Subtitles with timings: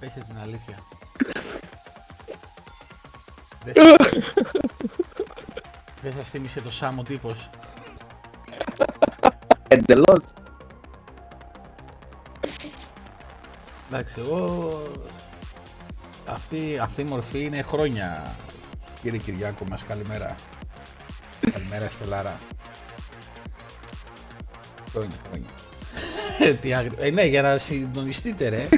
[0.00, 0.78] Πέσε την αλήθεια.
[3.64, 4.22] Δεν σας-
[6.02, 7.50] Δεν σας θύμισε το Σάμ ο τύπος.
[9.68, 10.24] Εντελώς.
[13.90, 14.82] Εντάξει, εγώ...
[16.26, 18.34] Αυτή, αυτή η μορφή είναι χρόνια,
[19.02, 19.84] κύριε Κυριάκο μας.
[19.88, 20.34] Καλημέρα.
[21.52, 22.38] Καλημέρα, Στελάρα.
[24.90, 25.48] Χρόνια, χρόνια.
[26.38, 26.96] Ε, Τι άγριο.
[27.00, 28.68] Ε, ναι, για να συντονιστείτε, ρε.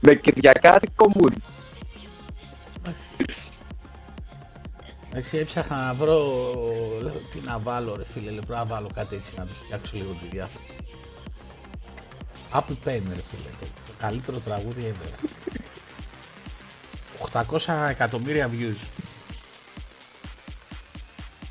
[0.00, 1.32] Με κυριακάτικο mood.
[5.10, 6.16] Εντάξει, έψαχνα να βρω.
[7.00, 8.30] Λέω, τι να βάλω, ρε φίλε.
[8.30, 10.74] Λέω, πρέπει να βάλω κάτι έτσι να του φτιάξω λίγο τη διάθεση.
[12.52, 13.50] Apple Pen, ρε φίλε.
[13.60, 15.28] Το, το καλύτερο τραγούδι ever.
[17.32, 18.86] 800 εκατομμύρια views.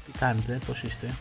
[0.05, 1.13] Τι κάνετε, πώς είστε;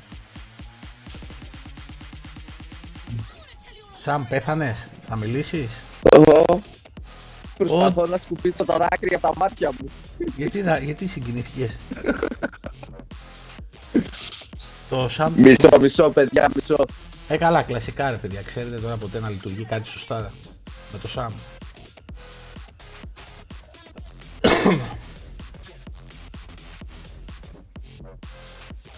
[4.02, 5.71] Σαμ, πέθανες, θα μιλήσεις;
[6.12, 6.45] Εγώ
[7.59, 9.89] Προσπαθώ να σκουπίσω τα δάκρυα από τα μάτια μου.
[10.37, 11.77] γιατί, θα- γιατί συγκινήθηκες;
[14.91, 16.84] το Σαμ Μισό, μισό, παιδιά, μισό.
[17.28, 18.42] Ε, καλά, κλασικά ρε παιδιά.
[18.42, 20.33] Ξέρετε τώρα ποτέ να λειτουργεί κάτι σωστά
[20.92, 21.31] με το Sam.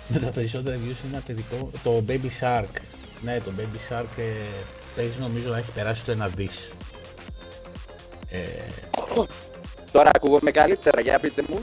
[0.08, 1.70] με τα περισσότερα views είναι ένα παιδικό.
[1.82, 2.80] Το Baby Shark.
[3.22, 4.62] Ναι, το Baby Shark ε,
[4.96, 6.72] παίζει νομίζω να έχει περάσει το ένα δις.
[8.28, 8.46] Ε,
[9.92, 11.62] Τώρα ακούγομαι καλύτερα, για πείτε μου.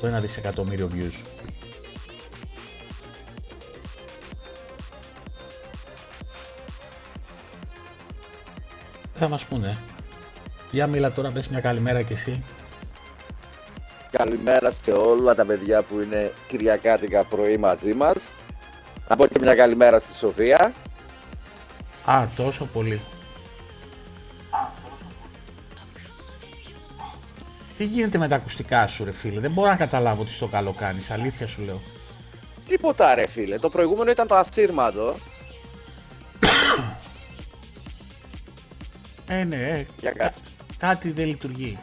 [0.00, 1.24] το ένα δισεκατομμύριο views.
[9.14, 9.78] Θα μας πούνε.
[10.70, 12.44] Για μίλα τώρα, πες μια καλημέρα κι εσύ.
[14.10, 18.30] Καλημέρα σε όλα τα παιδιά που είναι κυριακάτικα πρωί μαζί μας.
[19.10, 20.72] Να πω και μια καλημέρα στη Σοφία.
[22.04, 23.00] Α, τόσο πολύ.
[27.76, 30.72] Τι γίνεται με τα ακουστικά σου ρε φίλε, δεν μπορώ να καταλάβω τι στο καλό
[30.72, 31.80] κάνεις, αλήθεια σου λέω.
[32.68, 35.16] Τίποτα ρε φίλε, το προηγούμενο ήταν το ασύρματο.
[39.26, 40.40] Ε, ναι, ε, Για κάτσε.
[40.78, 41.78] κάτι δεν λειτουργεί.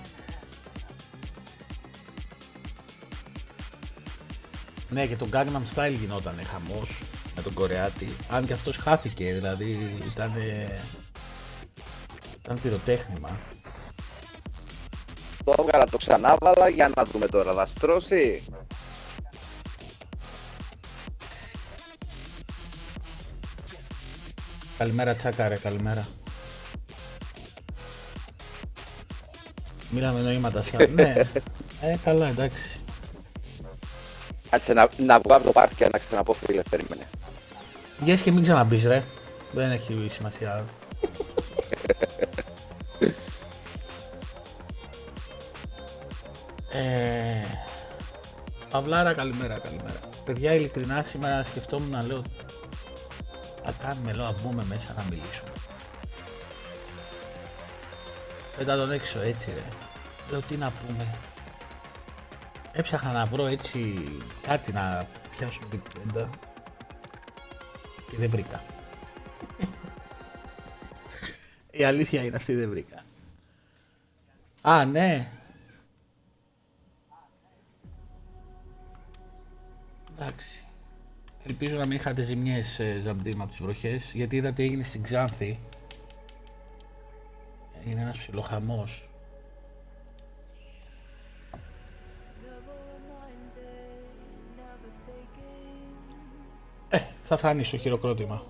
[4.90, 7.02] Ναι, και το Gangnam Style γινότανε χαμός
[7.38, 8.08] με τον Κορεάτη.
[8.30, 10.32] Αν και αυτός χάθηκε, δηλαδή ήταν.
[12.44, 13.30] ήταν πυροτέχνημα.
[15.44, 17.54] Το έβγαλα, το ξανάβαλα για να δούμε τώρα.
[17.54, 18.44] Θα στρώσει.
[24.78, 26.08] Καλημέρα Τσάκα ρε, καλημέρα.
[29.90, 30.90] Μίλαμε νοήματα σαν...
[30.94, 31.14] ναι.
[31.82, 32.80] Ε, καλά, εντάξει.
[34.50, 37.08] Κάτσε να, να βγω από το πάρτι και να ξαναπώ φίλε, περίμενε.
[38.00, 39.04] Βγες και μην ξαναμπείς ρε.
[39.52, 40.66] Δεν έχει σημασία.
[46.72, 47.46] ε,
[48.70, 50.00] Παυλάρα, καλημέρα, καλημέρα.
[50.26, 52.22] Παιδιά, ειλικρινά σήμερα σκεφτόμουν να λέω
[53.64, 55.52] θα κάνουμε, λέω, να μπούμε μέσα να μιλήσουμε.
[58.58, 59.64] Πέτα τον έξω, έτσι ρε.
[60.32, 61.16] Λέω, τι να πούμε.
[62.72, 64.08] Έψαχνα να βρω έτσι
[64.42, 66.30] κάτι να πιάσω την κουβέντα
[68.10, 68.64] και δεν βρήκα.
[71.72, 73.04] Η αλήθεια είναι αυτή, δεν βρήκα.
[74.62, 75.32] Α, ναι.
[80.16, 80.64] Εντάξει.
[81.44, 85.04] Ελπίζω να μην είχατε ζημιές ε, ζαμπτήμα από τις βροχές, γιατί είδα τι έγινε στην
[85.04, 85.60] Ξάνθη.
[87.86, 89.07] Είναι ένας ψιλοχαμός.
[97.30, 98.44] Θα φάνει στο χειροκρότημα.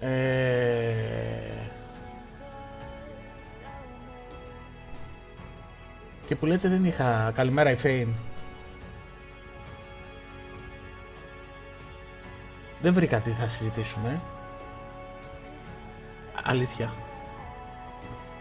[0.00, 0.10] Ε...
[6.26, 7.32] Και που λέτε δεν είχα...
[7.34, 8.14] Καλημέρα η Φέιν.
[12.82, 14.20] Δεν βρήκα τι θα συζητήσουμε.
[16.42, 16.92] Αλήθεια.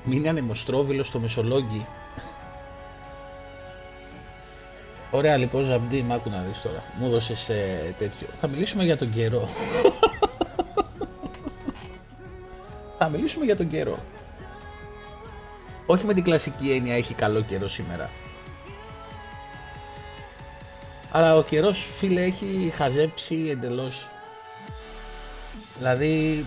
[0.04, 1.88] Μείνει ανεμοστρόβιλος στο Μεσολόγγι.
[5.16, 6.84] Ωραία λοιπόν Ζαμπντή, μ' άκου να δεις τώρα.
[7.00, 8.28] Μου έδωσες ε, τέτοιο.
[8.40, 9.50] Θα μιλήσουμε για τον καιρό.
[12.98, 14.00] Θα μιλήσουμε για τον καιρό.
[15.86, 18.10] Όχι με την κλασική έννοια έχει καλό καιρό σήμερα.
[21.12, 24.08] Αλλά ο καιρός φίλε έχει χαζέψει εντελώς.
[25.78, 26.46] Δηλαδή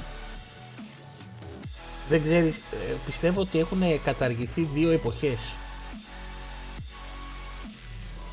[2.09, 5.53] δεν ξέρεις, ε, πιστεύω ότι έχουν καταργηθεί δύο εποχές.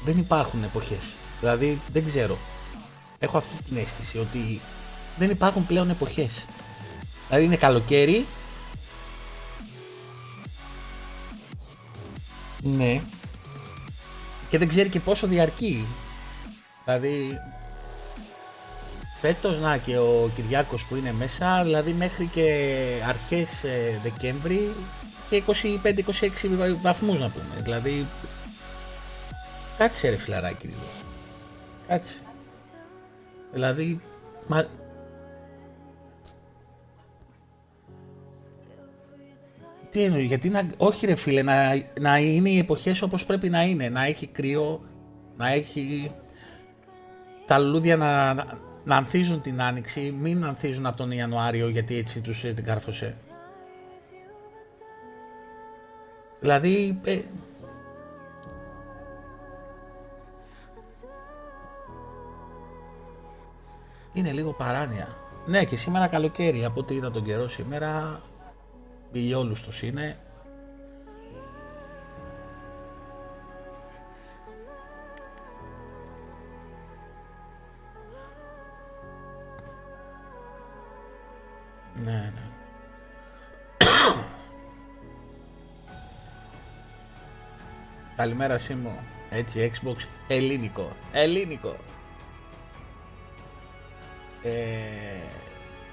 [0.06, 1.14] Δεν υπάρχουν εποχές.
[1.40, 2.38] Δηλαδή δεν ξέρω.
[3.20, 4.62] Έχω αυτή την αίσθηση ότι
[5.18, 6.46] δεν υπάρχουν πλέον εποχές.
[7.28, 8.26] Δηλαδή είναι καλοκαίρι.
[12.62, 13.02] Ναι.
[14.50, 15.86] Και δεν ξέρει και πόσο διαρκεί.
[16.84, 17.40] Δηλαδή
[19.22, 22.78] φέτος να και ο Κυριάκος που είναι μέσα, δηλαδή μέχρι και
[23.08, 24.72] αρχές ε, Δεκέμβρη
[25.30, 27.62] και 25-26 βαθμούς να πούμε.
[27.62, 28.06] Δηλαδή
[29.78, 30.80] κάτσε ρε φιλαράκι λίγο.
[31.88, 32.16] Κάτσε.
[33.54, 34.02] Δηλαδή
[34.48, 34.66] μα...
[39.90, 43.64] Τι εννοεί, γιατί να, όχι ρε φίλε, να, να είναι οι εποχές όπως πρέπει να
[43.64, 44.84] είναι, να έχει κρύο,
[45.38, 46.12] να έχει
[47.46, 52.20] τα λουλούδια να, να, να ανθίζουν την άνοιξη, μην ανθίζουν από τον Ιανουάριο γιατί έτσι
[52.20, 53.16] τους ε, την κάρφωσε.
[56.40, 57.20] Δηλαδή, ε,
[64.14, 65.08] είναι λίγο παράνοια.
[65.46, 68.22] Ναι, και σήμερα καλοκαίρι, από ό,τι είδα τον καιρό σήμερα,
[69.12, 70.18] ηλιόλουστος είναι.
[82.04, 82.52] Ναι, ναι.
[88.16, 89.04] Καλημέρα Σίμω.
[89.30, 89.96] Έτσι, Xbox
[90.28, 90.92] ελληνικό.
[91.12, 91.76] Ελληνικό.
[94.44, 94.50] Ε,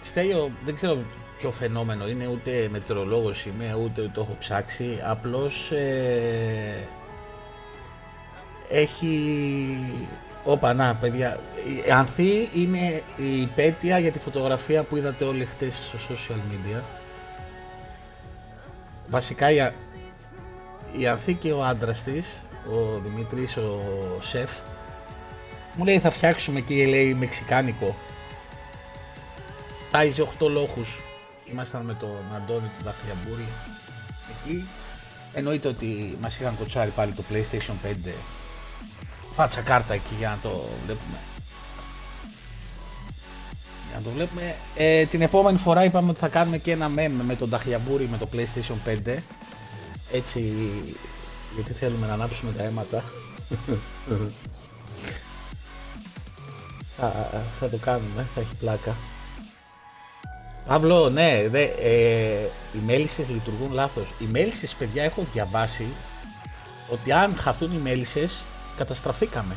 [0.03, 0.99] Στέλιο, δεν ξέρω
[1.39, 5.01] ποιο φαινόμενο είναι, ούτε μετεωρολόγος είμαι, ούτε το έχω ψάξει.
[5.05, 6.89] Απλώς ε,
[8.71, 9.77] έχει...
[10.45, 11.41] Όπα, να, παιδιά.
[11.87, 16.81] Η Ανθή είναι η πέτεια για τη φωτογραφία που είδατε όλοι χτες στο social media.
[19.09, 19.75] Βασικά η, Α-
[20.99, 22.27] η Ανθή και ο άντρας της,
[22.71, 23.81] ο Δημήτρης, ο
[24.21, 24.51] σεφ,
[25.75, 27.97] μου λέει θα φτιάξουμε εκεί, λέει, μεξικάνικο.
[29.91, 30.99] Τάιζε 8 λόχους.
[31.51, 33.47] Ήμασταν με τον Αντώνη του Δαχτυλιαμπούρη
[34.31, 34.65] εκεί.
[35.35, 38.11] Εννοείται ότι μας είχαν κοτσάρει πάλι το PlayStation 5
[39.33, 41.19] φάτσα κάρτα εκεί για να το βλέπουμε.
[43.89, 44.55] Για να το βλέπουμε.
[44.77, 48.17] Ε, την επόμενη φορά είπαμε ότι θα κάνουμε και ένα meme με τον Ταχιαμπούρη με
[48.17, 48.77] το PlayStation
[49.07, 49.17] 5.
[50.13, 50.53] Έτσι,
[51.55, 53.05] γιατί θέλουμε να ανάψουμε τα αίματα.
[56.97, 58.97] θα, θα το κάνουμε, θα έχει πλάκα.
[60.67, 64.13] Παύλο, ναι, δε, ε, οι μέλισσες λειτουργούν λάθος.
[64.19, 65.87] Οι μέλισσες, παιδιά, έχω διαβάσει
[66.91, 68.43] ότι αν χαθούν οι μέλισσες,
[68.77, 69.57] καταστραφήκαμε.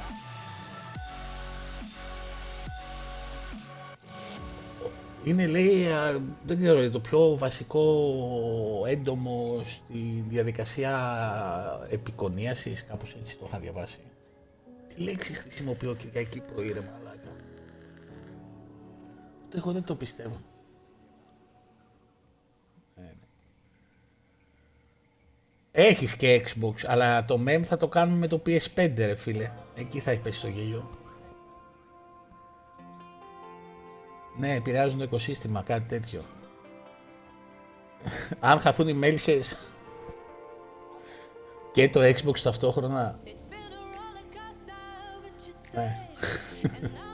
[5.23, 7.83] Είναι, λέει, α, δεν ξέρω, το πιο βασικό
[8.87, 13.99] έντομο στη διαδικασία επικονίασης, κάπως έτσι το είχα διαβάσει.
[14.87, 17.29] Τι λέξεις χρησιμοποιώ Κυριακή πρωί, ρε μαλάκα.
[19.45, 20.35] Ούτε εγώ δεν το πιστεύω.
[25.75, 29.51] Έχεις και Xbox, αλλά το mem θα το κάνουμε με το PS5 ρε φίλε.
[29.75, 30.89] Εκεί θα έχει πέσει το γέλιο.
[34.37, 36.25] Ναι, επηρεάζουν το οικοσύστημα, κάτι τέτοιο.
[38.39, 39.57] Αν χαθούν οι μέλισσες
[41.71, 43.19] και το Xbox ταυτόχρονα.
[45.73, 46.09] Ναι.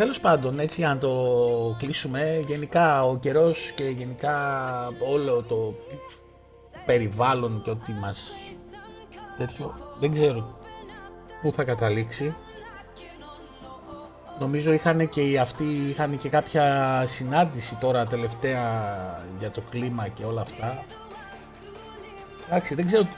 [0.00, 4.36] Τέλος πάντων, έτσι για να το κλείσουμε, γενικά ο καιρός και γενικά
[5.12, 5.74] όλο το
[6.86, 8.32] περιβάλλον και ό,τι μας
[9.38, 10.58] τέτοιο, δεν ξέρω
[11.42, 12.34] πού θα καταλήξει.
[14.38, 18.64] Νομίζω είχαν και οι αυτοί, είχαν και κάποια συνάντηση τώρα τελευταία
[19.38, 20.84] για το κλίμα και όλα αυτά.
[22.46, 23.08] Εντάξει, δεν ξέρω,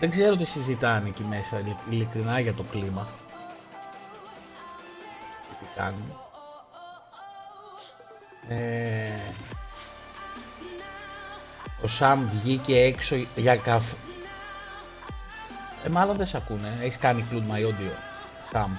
[0.00, 3.06] δεν ξέρω τι συζητάνε εκεί μέσα ειλικρινά για το κλίμα
[5.74, 6.12] τι κάνουν.
[8.48, 9.32] Ε,
[11.82, 13.96] ο Σαμ βγήκε έξω για καφέ.
[15.84, 16.78] Ε, μάλλον δεν σε ακούνε.
[16.80, 17.92] Έχεις κάνει include my audio.
[18.52, 18.72] Σαμ.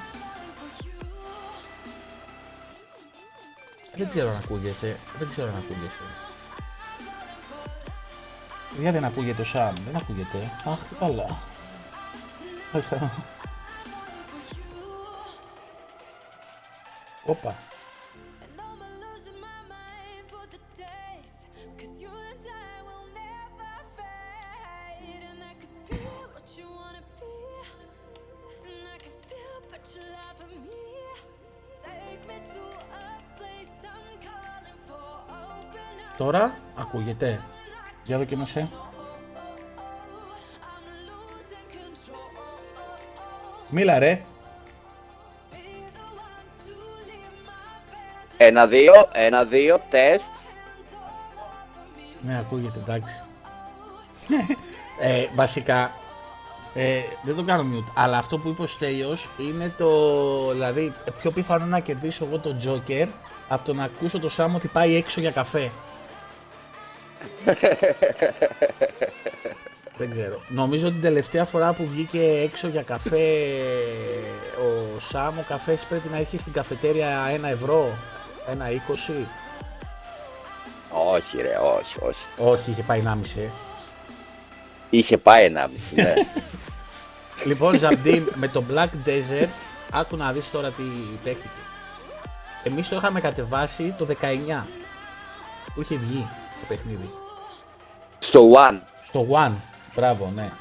[3.95, 4.97] Δεν ξέρω αν ακούγεσαι.
[5.19, 5.99] Δεν ξέρω αν ακούγεσαι.
[8.75, 9.73] Παιδιά δεν ακούγεται ο Σαμ.
[9.85, 10.51] Δεν ακούγεται.
[10.65, 11.39] Αχ, τι καλά.
[17.25, 17.55] Όπα.
[36.17, 37.43] Τώρα ακούγεται.
[38.03, 38.69] Για δοκίμασέ.
[43.69, 44.25] Μίλα ρε.
[48.45, 50.29] Ένα-δύο, ένα-δύο, τεστ.
[52.21, 53.21] Ναι, ακούγεται, εντάξει.
[55.01, 55.91] ε, βασικά,
[56.73, 59.89] ε, δεν το κάνω mute, αλλά αυτό που είπε ο Στέλιος είναι το,
[60.51, 63.07] δηλαδή, πιο πιθανό να κερδίσω εγώ τον Joker
[63.49, 65.71] από το να ακούσω το Σάμ ότι πάει έξω για καφέ.
[69.97, 70.39] δεν ξέρω.
[70.47, 73.27] Νομίζω ότι την τελευταία φορά που βγήκε έξω για καφέ
[74.57, 77.97] ο Σάμ, ο καφές πρέπει να είχε στην καφετέρια ένα ευρώ,
[78.49, 79.27] ένα είκοσι;
[80.89, 82.25] Όχι ρε, όχι, όχι.
[82.37, 83.41] Όχι, είχε πάει 1,5.
[83.41, 83.49] ε.
[84.89, 86.13] Είχε πάει ενάμιση, ναι.
[87.45, 89.47] Λοιπόν, Ζαμπτίν, με το Black Desert,
[89.91, 90.83] άκου να δεις τώρα τι
[91.23, 91.59] παίχτηκε.
[92.63, 94.63] Εμείς το είχαμε κατεβάσει το 19,
[95.73, 96.27] που είχε βγει
[96.59, 97.09] το παιχνίδι.
[98.19, 98.79] Στο One.
[99.03, 99.53] Στο One,
[99.95, 100.51] μπράβο, ναι.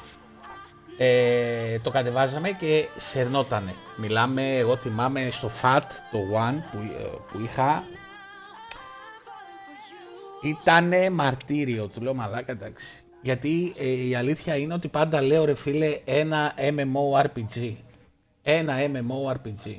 [0.97, 3.73] Ε, το κατεβάζαμε και σερνότανε.
[3.97, 5.81] Μιλάμε, εγώ θυμάμαι στο FAT,
[6.11, 7.83] το One που, ε, που είχα,
[10.43, 13.03] Ήτανε μαρτύριο, του λέω μαλάκα εντάξει.
[13.21, 17.73] Γιατί ε, η αλήθεια είναι ότι πάντα λέω ρε φίλε ένα MMORPG.
[18.41, 19.77] Ένα MMORPG.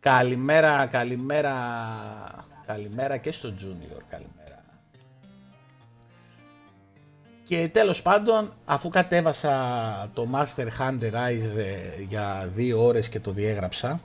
[0.00, 1.54] Καλημέρα, καλημέρα,
[2.66, 4.35] καλημέρα και στο Junior, καλημέρα.
[7.48, 9.52] Και τέλος πάντων, αφού κατέβασα
[10.14, 14.00] το Master Hunter Rise ε, για δύο ώρες και το διέγραψα,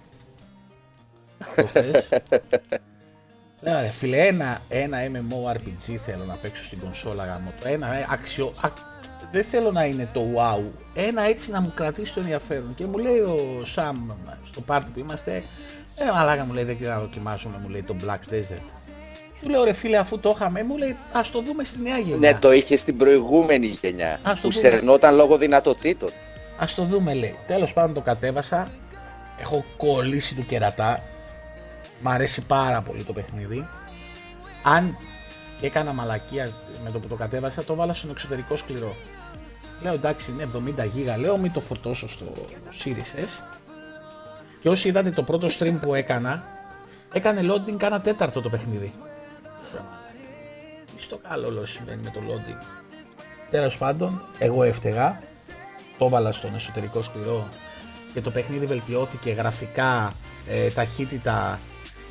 [1.56, 2.10] προχθές,
[3.62, 7.68] Λέω ρε φίλε, ένα, ένα MMORPG θέλω να παίξω στην κονσόλα γάμο το.
[7.68, 8.54] Ένα ε, αξιο...
[8.62, 8.70] α,
[9.32, 10.62] δεν θέλω να είναι το wow.
[10.94, 12.76] Ένα έτσι να μου κρατήσει το ενδιαφέρον.
[12.76, 14.10] Και μου λέει ο Σαμ
[14.46, 15.44] στο πάρτι που είμαστε,
[15.96, 18.81] ε μαλάκα μου λέει δεν ξέρω να δοκιμάσουμε, μου λέει το Black Desert.
[19.42, 22.32] Του λέω ρε φίλε αφού το είχαμε, μου λέει ας το δούμε στη νέα γενιά.
[22.32, 24.20] Ναι, το είχε στην προηγούμενη γενιά.
[24.24, 24.70] Ας το Που δούμε.
[24.70, 26.10] σερνόταν λόγω δυνατοτήτων.
[26.58, 27.36] Ας το δούμε λέει.
[27.48, 28.72] Τέλος πάντων το κατέβασα.
[29.42, 31.04] Έχω κολλήσει του κερατά.
[32.02, 33.68] Μ' αρέσει πάρα πολύ το παιχνίδι.
[34.64, 34.98] Αν
[35.62, 36.50] έκανα μαλακία
[36.84, 38.96] με το που το κατέβασα, το βάλα στον εξωτερικό σκληρό.
[39.82, 40.48] Λέω εντάξει είναι
[40.84, 42.26] 70 γίγα, λέω μην το φορτώσω στο
[42.84, 43.44] Series S.
[44.60, 46.44] Και όσοι είδατε το πρώτο stream που έκανα,
[47.14, 48.94] έκανε loading κάνα τέταρτο το παιχνίδι.
[51.12, 52.66] Τι στο καλό όλο συμβαίνει με το loading.
[53.50, 55.22] Τέλος πάντων, εγώ έφταιγα,
[55.98, 57.48] το έβαλα στον εσωτερικό σκληρό
[58.14, 60.14] και το παιχνίδι βελτιώθηκε γραφικά,
[60.48, 61.60] ε, ταχύτητα,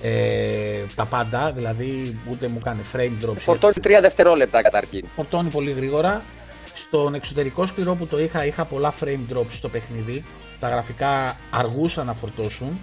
[0.02, 3.36] ε, τα πάντα, δηλαδή ούτε μου κάνει frame drops.
[3.36, 5.06] Φορτώνεις τρία δευτερόλεπτα καταρχήν.
[5.14, 6.22] Φορτώνει πολύ γρήγορα.
[6.74, 10.24] Στον εξωτερικό σκληρό που το είχα, είχα πολλά frame drops στο παιχνίδι.
[10.60, 12.78] Τα γραφικά αργούσαν να φορτώσουν.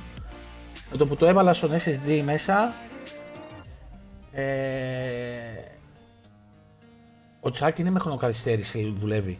[0.91, 2.73] Με το που το έβαλα στον SSD μέσα,
[4.31, 4.45] ε,
[7.47, 9.39] ο Τσάκ είναι με χρονοκαθυστέρηση, δουλεύει.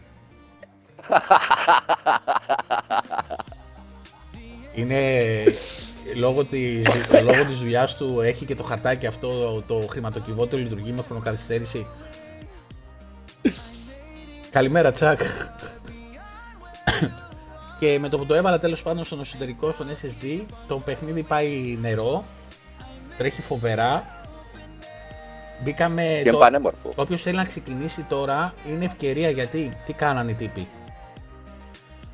[4.74, 5.22] είναι
[6.16, 6.86] λόγω της,
[7.22, 11.86] λόγω της δουλειάς του έχει και το χαρτάκι αυτό το χρηματοκιβώτιο λειτουργεί με χρονοκαθυστέρηση.
[14.50, 15.20] Καλημέρα Τσάκ.
[17.78, 21.78] και με το που το έβαλα τέλος πάντων στον εσωτερικό, στον SSD, το παιχνίδι πάει
[21.80, 22.24] νερό,
[23.18, 24.17] τρέχει φοβερά.
[25.62, 26.20] Μπήκαμε...
[26.24, 26.92] Και το- πανέμορφο.
[26.94, 30.68] Όποιος θέλει να ξεκινήσει τώρα είναι ευκαιρία γιατί τι κάνανε οι τύποι;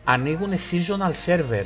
[0.04, 1.64] Ανοίγουν seasonal server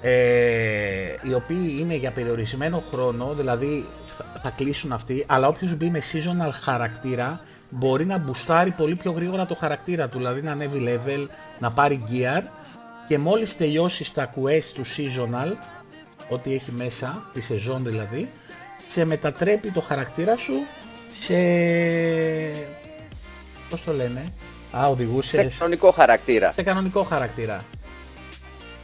[0.00, 5.90] ε, οι οποίοι είναι για περιορισμένο χρόνο, δηλαδή θα, θα κλείσουν αυτοί, αλλά όποιος μπει
[5.90, 11.00] με seasonal χαρακτήρα μπορεί να μπουστάρει πολύ πιο γρήγορα το χαρακτήρα του, δηλαδή να ανέβει
[11.06, 11.26] level,
[11.58, 12.42] να πάρει gear
[13.08, 15.52] και μόλις τελειώσει τα quest του seasonal,
[16.28, 18.30] ό,τι έχει μέσα, τη σεζόν δηλαδή,
[18.90, 20.52] σε μετατρέπει το χαρακτήρα σου
[21.20, 21.34] σε...
[23.70, 24.32] πώς το λένε,
[24.76, 26.52] α, οδηγούσες Σε κανονικό χαρακτήρα.
[26.52, 27.64] σε κανονικό χαρακτήρα.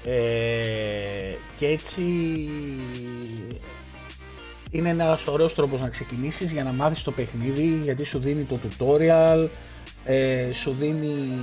[0.04, 2.00] Ε, και έτσι
[4.70, 8.58] είναι ένας ωραίος τρόπος να ξεκινήσεις για να μάθεις το παιχνίδι γιατί σου δίνει το
[8.68, 9.48] tutorial,
[10.04, 11.38] ε, σου δίνει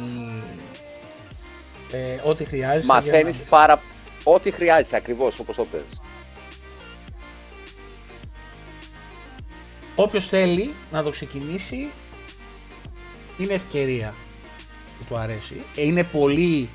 [1.91, 2.85] ε, ό,τι χρειάζεσαι.
[2.85, 3.81] για Μαθαίνεις να- πάρα.
[4.23, 6.01] Ό,τι χρειάζεσαι ακριβώς όπως το πες.
[10.00, 11.88] Όποιος θέλει να το ξεκινήσει
[13.38, 14.13] είναι ευκαιρία
[15.00, 15.62] που του αρέσει.
[15.75, 16.70] Ε, Είναι πολύ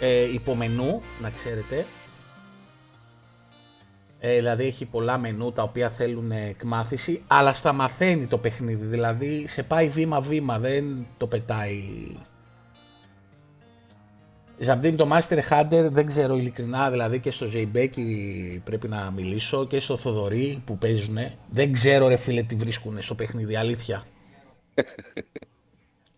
[0.00, 1.86] ε, υπομενού, να ξέρετε.
[4.18, 8.86] Ε, δηλαδή έχει πολλά μενού τα οποία θέλουν εκμάθηση, αλλά στα μαθαίνει το παιχνίδι.
[8.86, 11.82] Δηλαδή σε πάει βήμα-βήμα, δεν το πετάει.
[14.58, 19.80] Ζαμπτίν το Master Hunter δεν ξέρω ειλικρινά, δηλαδή και στο Ζεϊμπέκι πρέπει να μιλήσω και
[19.80, 21.34] στο Θοδωρή που παίζουνε.
[21.50, 24.04] Δεν ξέρω ρε φίλε τι βρίσκουνε στο παιχνίδι, αλήθεια.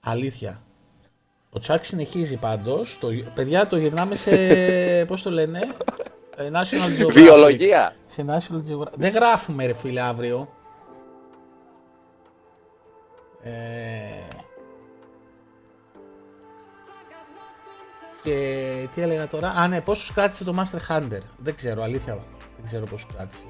[0.01, 0.63] αλήθεια.
[1.51, 2.99] Ο Τσάκ συνεχίζει πάντως.
[3.01, 4.35] Το, παιδιά το γυρνάμε σε,
[5.09, 5.61] πώς το λένε,
[6.37, 7.13] ε, National Geographic.
[7.13, 7.95] Βιολογία.
[8.09, 8.93] Σε National Geographic.
[8.95, 10.49] Δεν γράφουμε ρε φίλε αύριο.
[13.43, 14.28] Ε...
[18.29, 21.21] Και τι έλεγα τώρα; Α, ναι, πόσο κράτησε το Master Hunter.
[21.37, 22.19] Δεν ξέρω, αλήθεια.
[22.57, 23.43] Δεν ξέρω πόσο κράτησε.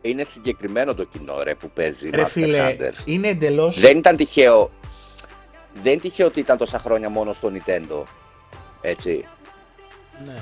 [0.00, 2.92] Είναι συγκεκριμένο το κοινό ρε που παίζει Ρε Master φίλε, Hunter.
[3.04, 3.72] είναι εντελώ.
[3.76, 4.70] Δεν ήταν τυχαίο.
[5.82, 8.02] Δεν είναι τυχαίο ότι ήταν τόσα χρόνια μόνο στο Nintendo.
[8.80, 9.24] Έτσι.
[10.24, 10.36] Ναι.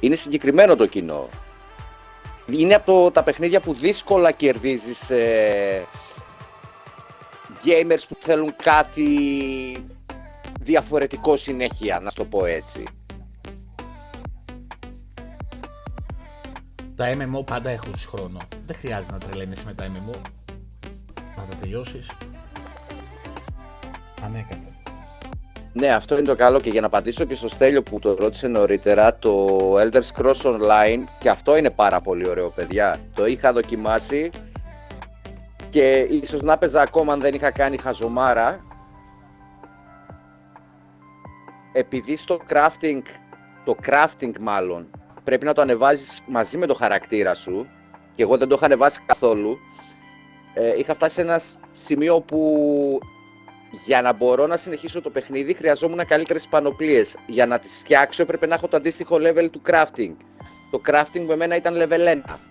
[0.00, 1.28] Είναι συγκεκριμένο το κοινό.
[2.50, 5.86] Είναι από το, τα παιχνίδια που δύσκολα κερδίζεις ε,
[7.64, 9.06] gamers που θέλουν κάτι
[10.60, 12.84] διαφορετικό συνέχεια, να στο πω έτσι.
[16.96, 18.38] Τα MMO πάντα έχουν χρόνο.
[18.62, 20.16] Δεν χρειάζεται να τρελαίνεσαι με τα MMO.
[21.36, 22.10] Να τα τελειώσεις.
[24.24, 24.74] Ανέκαθεν.
[25.72, 28.48] Ναι, αυτό είναι το καλό και για να απαντήσω και στο Στέλιο που το ρώτησε
[28.48, 33.00] νωρίτερα, το Elder Scrolls Online και αυτό είναι πάρα πολύ ωραίο παιδιά.
[33.16, 34.30] Το είχα δοκιμάσει
[35.70, 38.64] και ίσως να παίζα ακόμα αν δεν είχα κάνει χαζομάρα
[41.72, 43.02] επειδή στο crafting,
[43.64, 44.90] το crafting μάλλον,
[45.24, 47.68] πρέπει να το ανεβάζεις μαζί με το χαρακτήρα σου
[48.14, 49.58] και εγώ δεν το είχα ανεβάσει καθόλου
[50.54, 51.40] ε, είχα φτάσει σε ένα
[51.72, 52.98] σημείο που
[53.84, 57.16] για να μπορώ να συνεχίσω το παιχνίδι χρειαζόμουν καλύτερες πανοπλίες.
[57.26, 60.14] Για να τις φτιάξω έπρεπε να έχω το αντίστοιχο level του crafting.
[60.70, 62.49] Το crafting με μένα ήταν level 1.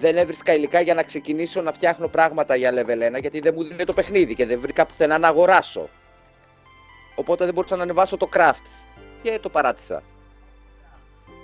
[0.00, 3.64] Δεν έβρισκα υλικά για να ξεκινήσω να φτιάχνω πράγματα για level 1 γιατί δεν μου
[3.64, 5.88] δίνει το παιχνίδι και δεν βρήκα πουθενά να αγοράσω.
[7.14, 8.64] Οπότε δεν μπορούσα να ανεβάσω το craft
[9.22, 10.02] και το παράτησα.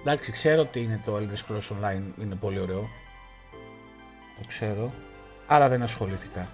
[0.01, 2.89] Εντάξει, ξέρω ότι είναι το Elder Scrolls Online, είναι πολύ ωραίο.
[4.41, 4.93] Το ξέρω.
[5.47, 6.49] Αλλά δεν ασχολήθηκα.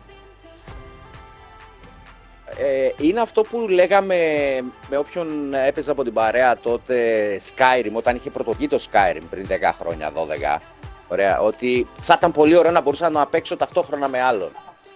[2.59, 4.17] Ε, είναι αυτό που λέγαμε
[4.91, 6.97] με όποιον έπαιζε από την παρέα τότε
[7.49, 10.13] Skyrim, όταν είχε πρωτοβγεί το Skyrim πριν 10 χρόνια,
[10.57, 10.61] 12.
[11.13, 14.51] Ωραία, ότι θα ήταν πολύ ωραίο να μπορούσα να παίξω ταυτόχρονα με άλλον.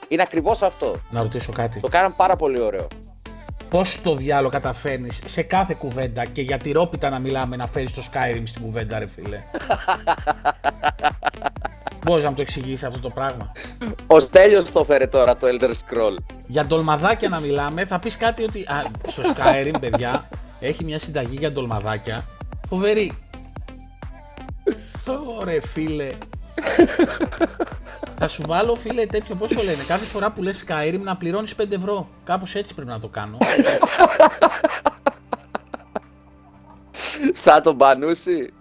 [0.08, 1.00] Είναι ακριβώς αυτό.
[1.10, 1.80] Να ρωτήσω κάτι.
[1.80, 2.86] Το κάναν πάρα πολύ ωραίο.
[3.70, 7.94] Πώς το διάλογο καταφέρνεις σε κάθε κουβέντα και για τη ρόπιτα να μιλάμε να φέρεις
[7.94, 9.38] το Skyrim στην κουβέντα, ρε φίλε;
[12.04, 13.52] Μπορείς να μου το εξηγήσεις αυτό το πράγμα;
[14.06, 16.16] Ο Στέλιος το φέρε τώρα το Elder Scroll.
[16.46, 18.60] Για ντολμαδάκια να μιλάμε, θα πεις κάτι ότι.
[18.60, 20.28] Α, στο Skyrim, παιδιά,
[20.60, 22.26] έχει μια συνταγή για ντολμαδάκια.
[22.68, 23.25] Φοβερή.
[25.38, 26.12] Ωραία, φίλε.
[28.18, 29.82] θα σου βάλω, φίλε, τέτοιο πώς το λένε.
[29.86, 32.08] Κάθε φορά που λες Skyrim να πληρώνεις 5 ευρώ.
[32.24, 33.38] Κάπως έτσι πρέπει να το κάνω.
[37.32, 38.52] Σαν τον Πανούση.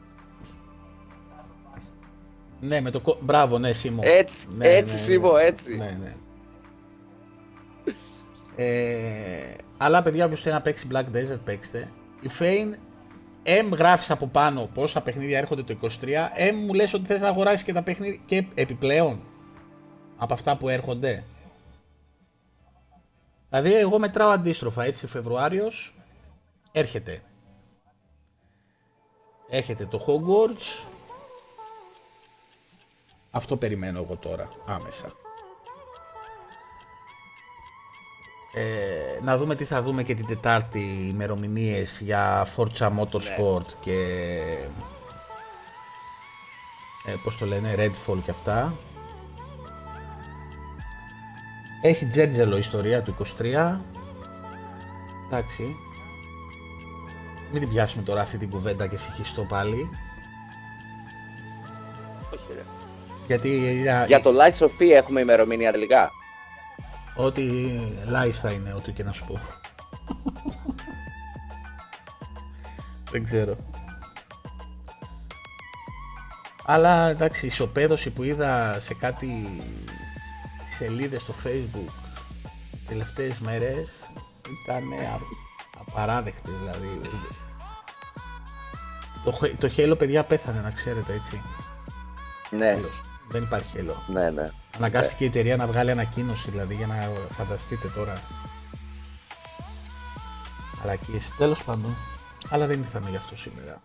[2.60, 3.00] ναι, με το.
[3.00, 4.02] κο- Μπράβο, ναι, Σίμω.
[4.06, 5.44] Έτσι, Ναι, έτσι ναι, Σίμω, ναι.
[5.44, 5.76] έτσι.
[5.76, 6.16] Ναι, ναι.
[8.58, 11.90] Ε, αλλά παιδιά, όποιος θέλει να παίξει Black Desert, παίξτε.
[12.22, 12.74] Η Fane,
[13.46, 15.88] M γράφεις από πάνω πόσα παιχνίδια έρχονται το 23,
[16.52, 19.22] M μου λες ότι θες να αγοράσεις και τα παιχνίδια και επιπλέον
[20.18, 21.24] από αυτά που έρχονται.
[23.50, 25.96] Δηλαδή εγώ μετράω αντίστροφα, έτσι Φεβρουάριος
[26.72, 27.22] έρχεται.
[29.50, 30.86] Έρχεται το Hogwarts.
[33.32, 35.25] Αυτό περιμένω εγώ τώρα, άμεσα.
[38.58, 43.94] Ε, να δούμε τι θα δούμε και την Τετάρτη ημερομηνίες για Forza Motorsport και
[47.06, 48.74] ε, πώς το λένε, Redfall και αυτά.
[51.82, 53.80] Έχει τζέρτζελο ιστορία του 23.
[55.28, 55.76] Εντάξει.
[57.52, 59.90] Μην την πιάσουμε τώρα αυτή την κουβέντα και συγχυστώ πάλι.
[62.34, 62.64] Όχι, ρε.
[63.28, 66.12] Γιατί για, Για το Lights of P έχουμε ημερομηνία τελικά.
[67.18, 67.44] Ό,τι
[68.08, 69.40] live θα είναι, ό,τι και να σου πω.
[73.12, 73.56] Δεν ξέρω.
[76.66, 79.62] Αλλά εντάξει, η ισοπαίδωση που είδα σε κάτι
[80.78, 81.92] σελίδες στο facebook
[82.88, 83.88] τελευταίες μέρες
[84.64, 84.84] ήταν
[85.88, 87.02] απαράδεκτη δηλαδή.
[89.24, 91.42] Το, χε- το Halo παιδιά πέθανε να ξέρετε έτσι.
[92.50, 93.02] Ναι, Τέλος.
[93.28, 93.96] Δεν υπάρχει Halo.
[94.08, 94.50] ναι, ναι.
[94.76, 96.96] Αναγκάστηκε η εταιρεία να βγάλει ανακοίνωση δηλαδή για να
[97.32, 98.22] φανταστείτε τώρα.
[100.84, 101.32] Αλακίες.
[101.38, 101.96] Τέλος πάντων.
[102.50, 103.82] Αλλά δεν ήρθαμε γι' αυτό σήμερα.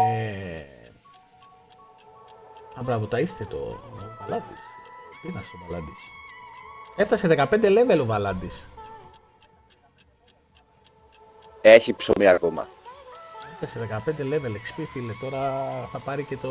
[0.00, 0.60] Ε...
[2.78, 4.60] Α, μπράβο, τα είστε το ο Βαλάντης.
[5.22, 5.98] Τι είναι ο Βαλάντης;
[6.96, 8.68] Έφτασε 15 level ο Βαλάντης.
[11.60, 12.68] Έχει ψωμί ακόμα.
[13.62, 15.12] Έφτασε 15 level XP φίλε.
[15.20, 16.50] Τώρα θα πάρει και το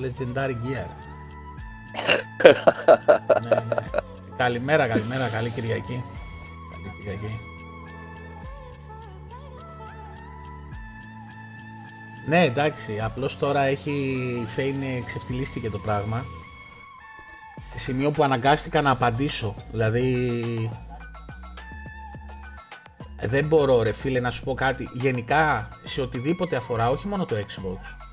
[0.00, 0.88] Legendary Gear.
[3.42, 3.86] ναι, ναι.
[4.36, 6.04] Καλημέρα, καλημέρα, καλή Κυριακή.
[6.70, 7.40] Καλή Κυριακή.
[12.26, 16.24] Ναι, εντάξει, απλώς τώρα έχει φαίνει, ξεφτυλίστηκε το πράγμα.
[17.72, 19.54] Σε σημείο που αναγκάστηκα να απαντήσω.
[19.70, 20.30] Δηλαδή,
[20.72, 20.85] ε,
[23.26, 24.90] δεν μπορώ ρε φίλε να σου πω κάτι.
[24.92, 28.06] Γενικά, σε οτιδήποτε αφορά, όχι μόνο το Xbox.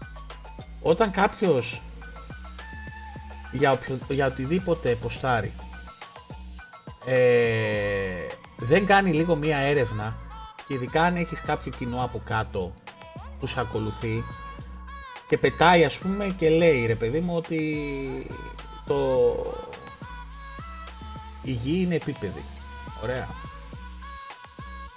[0.82, 1.82] Όταν κάποιος
[3.52, 5.52] για, οποιο, για οτιδήποτε ποστάρει
[7.06, 7.15] ε,
[8.58, 10.15] δεν κάνει λίγο μία έρευνα
[10.67, 12.73] και ειδικά αν έχεις κάποιο κοινό από κάτω
[13.39, 14.23] που σε ακολουθεί
[15.28, 17.88] και πετάει ας πούμε και λέει ρε παιδί μου ότι
[18.88, 19.36] το
[21.43, 22.43] η γη είναι επίπεδη.
[23.04, 23.28] Ωραία.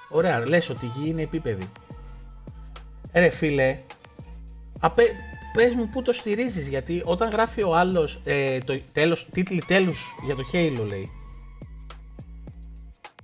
[0.09, 1.69] Ωραία, λες ότι η γη είναι επίπεδη.
[3.13, 3.79] Ε, ρε φίλε,
[4.81, 5.03] απέ,
[5.53, 10.15] πες μου πού το στηρίζεις, γιατί όταν γράφει ο άλλος ε, το τέλος, τίτλοι τέλους
[10.27, 11.11] για το Halo λέει.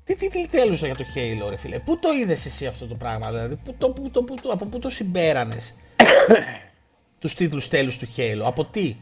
[0.05, 3.29] Τι τίτλοι τέλους για το Halo ρε φίλε, πού το είδες εσύ αυτό το πράγμα,
[3.31, 5.75] δηλαδή, πού το, πού το, πού το, από πού το συμπέρανες
[7.21, 8.97] τους τίτλους τέλους του Halo, από τι;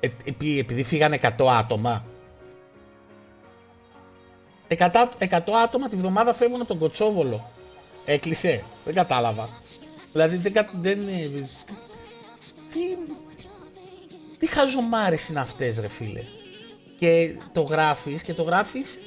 [0.00, 2.04] Ε, επει- επειδή φύγανε 100 άτομα.
[4.78, 7.50] 100, 100 άτομα τη βδομάδα φεύγουν από τον Κοτσόβολο.
[8.04, 8.64] Έκλεισε.
[8.84, 9.48] Δεν κατάλαβα.
[10.12, 11.48] Δηλαδή δεν, κα- δεν είναι...
[12.72, 12.80] Τι,
[14.38, 16.24] τι χαζομάρες είναι αυτές ρε φίλε.
[16.98, 19.00] Και το γράφεις και το γράφεις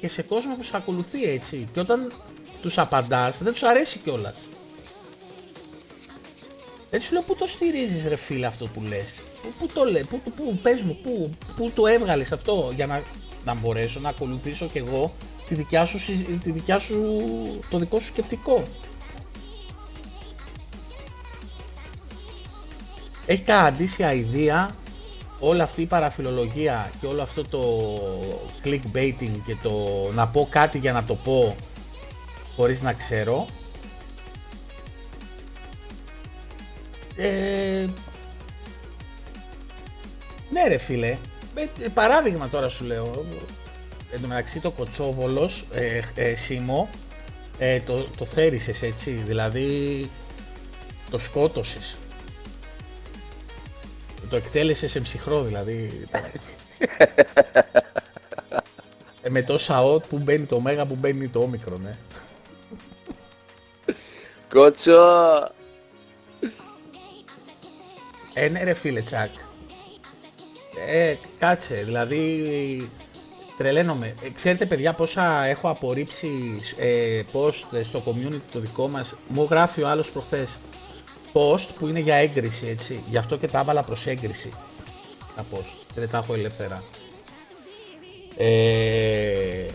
[0.00, 1.68] και σε κόσμο που σε ακολουθεί έτσι.
[1.72, 2.12] Και όταν
[2.60, 4.34] τους απαντάς δεν τους αρέσει κιόλας.
[6.90, 9.04] Έτσι σου λέω πού το στηρίζεις ρε φίλε αυτό που λες;
[9.42, 12.86] Πού, πού το λες, πού, πού, πού, πες μου, πού, πού το έβγαλες αυτό για
[12.86, 13.02] να,
[13.44, 15.14] να μπορέσω να ακολουθήσω κι εγώ
[15.48, 16.96] τη δικιά σου, συζ- τη δικιά σου,
[17.70, 18.62] το δικό σου σκεπτικό.
[23.26, 24.74] Έχει κανένα αντίστοιχα ιδέα
[25.40, 27.60] όλη αυτή η παραφιλολογία και όλο αυτό το
[28.64, 29.72] clickbaiting και το
[30.14, 31.56] να πω κάτι για να το πω
[32.56, 33.46] χωρίς να ξέρω
[37.16, 37.86] Ε,
[40.50, 41.18] ναι ρε φίλε,
[41.54, 43.26] Ε, παράδειγμα τώρα σου λέω,
[44.12, 46.88] εν τω μεταξύ το Κοτσόβολος, ε, ε, Σίμω,
[47.58, 50.10] ε, το, το θέρισες έτσι, δηλαδή
[51.10, 51.96] το σκότωσες.
[54.30, 56.06] Το εκτέλεσες σε ψυχρό δηλαδή.
[59.22, 61.92] ε, με τόσα οτ που μπαίνει το μέγα που μπαίνει το όμικρο, ναι.
[64.48, 65.50] Κότσο!
[68.34, 69.30] Ε, ναι ρε φίλε Τσακ.
[70.86, 72.90] Ε, κάτσε, δηλαδή
[73.56, 74.14] τρελαίνομαι.
[74.22, 79.14] Ε, ξέρετε παιδιά πόσα έχω απορρίψει ε, post στο community το δικό μας.
[79.28, 80.50] Μου γράφει ο άλλος προχθές
[81.32, 83.02] post που είναι για έγκριση έτσι.
[83.10, 84.48] Γι' αυτό και τα έβαλα προς έγκριση
[85.36, 86.82] τα post και δεν τα έχω ελεύθερα.
[88.36, 89.66] Ε,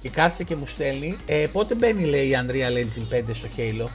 [0.00, 3.86] και κάθεται και μου στέλνει ε, πότε μπαίνει λέει η Unreal Engine 5 στο Halo;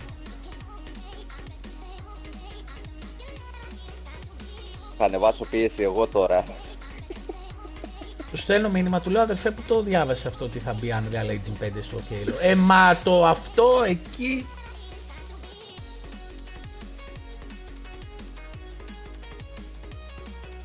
[4.97, 6.43] Θα ανεβάσω πίεση εγώ τώρα.
[8.31, 11.65] Του στέλνω μήνυμα, του λέω αδερφέ που το διάβασε αυτό ότι θα μπει Unreal Engine
[11.65, 14.47] 5 στο Halo; Ε, μα το αυτό εκεί...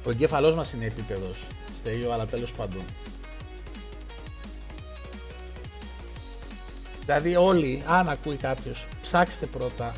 [0.05, 1.38] Ο εγκέφαλός μας είναι επίπεδος,
[1.81, 2.85] στέλιο, αλλά τέλος πάντων.
[7.05, 9.92] Δηλαδή όλοι, αν ακούει κάποιος, ψάξτε πρώτα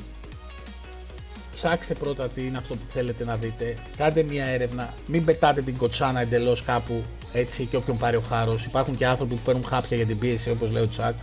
[1.66, 3.76] ψάξτε πρώτα τι είναι αυτό που θέλετε να δείτε.
[3.96, 4.94] Κάντε μια έρευνα.
[5.08, 8.64] Μην πετάτε την κοτσάνα εντελώς κάπου έτσι και όποιον πάρει ο χάρος.
[8.64, 11.14] Υπάρχουν και άνθρωποι που παίρνουν χάπια για την πίεση, όπως λέει ο Τσακ.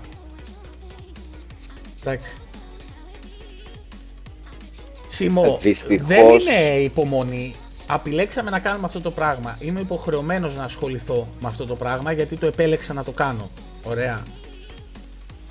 [2.00, 2.34] Εντάξει.
[5.10, 6.08] Σίμω, Δυστυχώς.
[6.08, 7.56] δεν είναι υπομονή.
[7.88, 9.58] Απιλέξαμε να κάνουμε αυτό το πράγμα.
[9.60, 13.50] Είμαι υποχρεωμένος να ασχοληθώ με αυτό το πράγμα γιατί το επέλεξα να το κάνω.
[13.84, 14.24] Ωραία.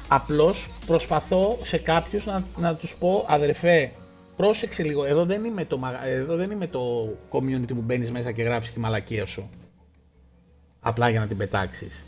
[0.09, 3.93] Απλώς προσπαθώ σε κάποιους να, να τους πω αδερφέ
[4.41, 8.33] πρόσεξε λίγο, εδώ δεν, είμαι το, μαγα- εδώ δεν είμαι το community που μπαίνεις μέσα
[8.33, 9.51] και γράφεις τη μαλακία σου.
[10.81, 12.07] Απλά για να την πετάξεις.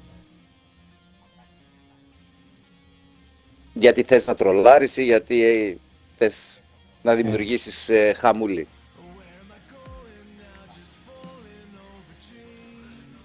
[3.74, 5.76] Γιατί θες να τρολάρεις ή γιατί ε,
[6.18, 6.60] θες
[7.02, 8.66] να δημιουργήσεις ε, χαμούλη;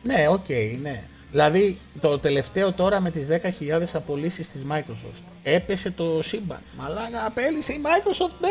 [0.03, 0.49] Ναι, οκ,
[0.81, 1.03] ναι.
[1.31, 3.27] Δηλαδή το τελευταίο τώρα με τις
[3.59, 5.37] 10.000 απολύσεις της Microsoft.
[5.49, 6.62] Έπεσε το σύμπαν.
[6.77, 8.45] Μαλάκα απέλυσε η Microsoft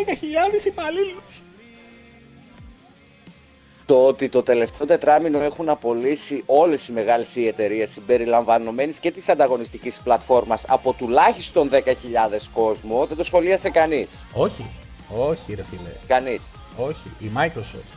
[0.62, 1.42] 10.000 υπαλλήλους.
[3.86, 9.28] Το ότι το τελευταίο τετράμηνο έχουν απολύσει όλες οι μεγάλες οι εταιρείες συμπεριλαμβανομένης και της
[9.28, 14.22] ανταγωνιστικής πλατφόρμας από τουλάχιστον 10.000 κόσμο δεν το σχολίασε κανείς.
[14.32, 14.66] Όχι,
[15.16, 15.90] όχι ρε φίλε.
[16.06, 16.54] Κανείς.
[16.76, 17.96] Όχι, η Microsoft.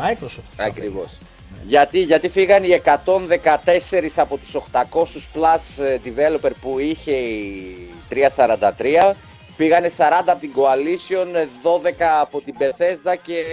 [0.00, 0.48] Microsoft.
[0.50, 1.04] τους Ακριβώς.
[1.04, 1.37] αφήνει.
[1.66, 2.94] Γιατί, γιατί φύγαν οι 114
[4.16, 4.78] από τους 800
[5.34, 7.76] plus ε, developer που είχε η
[8.10, 9.14] 343
[9.58, 13.44] πήγανε 40 από την Coalition, ε, 12 από την Bethesda και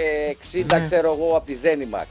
[0.54, 0.82] 60 Ναι.
[0.82, 2.06] ξέρω εγώ από τη Zenimax.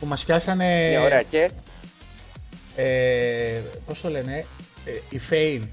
[0.00, 0.90] Που μας πιάσανε...
[0.90, 1.50] Ναι, ωραία και;
[2.76, 4.44] ε, πώς το λένε,
[4.84, 5.66] ε, η Fane.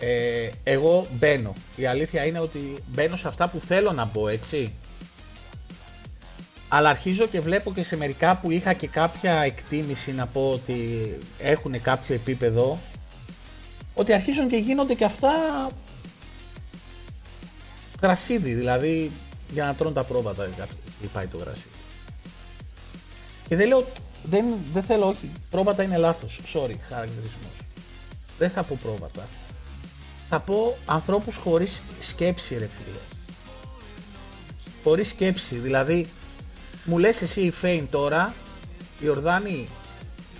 [0.00, 1.54] Ε, εγώ μπαίνω.
[1.76, 4.72] Η αλήθεια είναι ότι μπαίνω σε αυτά που θέλω να μπω, έτσι.
[6.74, 11.18] Αλλά αρχίζω και βλέπω και σε μερικά που είχα και κάποια εκτίμηση να πω ότι
[11.38, 12.78] έχουν κάποιο επίπεδο,
[13.94, 15.32] ότι αρχίζουν και γίνονται και αυτά
[18.02, 19.10] γρασίδι, δηλαδή
[19.50, 20.48] για να τρώνε τα πρόβατα
[21.02, 21.68] ή πάει το γρασίδι.
[23.48, 23.86] Και δεν λέω,
[24.22, 27.54] δεν, δεν θέλω, όχι, πρόβατα είναι λάθος, sorry, χαρακτηρισμός.
[28.38, 29.28] Δεν θα πω πρόβατα.
[30.28, 32.98] Θα πω ανθρώπους χωρίς σκέψη ρε φίλε.
[34.82, 36.08] Χωρίς σκέψη, δηλαδή
[36.84, 38.34] μου λες εσύ η Φέιν τώρα,
[39.00, 39.68] η Ορδάνη,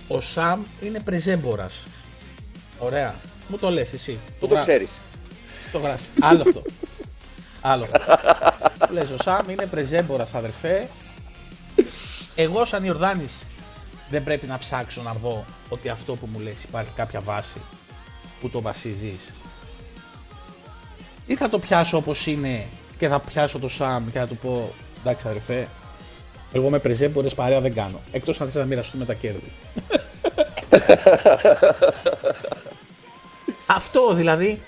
[0.07, 1.73] ο Σαμ είναι πρεζέμπορας.
[2.79, 3.15] Ωραία.
[3.47, 4.19] Μου το λες εσύ.
[4.39, 4.91] πού το γρα- ξέρεις;
[5.71, 6.03] το γράφει.
[6.21, 6.61] Άλλο αυτό.
[7.61, 7.99] Άλλο αυτό.
[8.87, 10.87] Του λες ο Σαμ είναι πρεζέμπορας αδερφέ.
[12.35, 13.33] Εγώ σαν Ιορδάνης
[14.09, 17.61] δεν πρέπει να ψάξω να δω ότι αυτό που μου λες υπάρχει κάποια βάση
[18.41, 19.19] που το βασίζεις.
[21.27, 22.65] Ή θα το πιάσω όπως είναι
[22.97, 25.67] και θα πιάσω το Σαμ και θα του πω εντάξει αδερφέ,
[26.51, 27.99] εγώ με πρεζέμπορες παρέα δεν κάνω.
[28.11, 29.51] Εκτός αν θες να μοιραστούμε τα κέρδη.
[33.67, 34.61] Αυτό δηλαδή,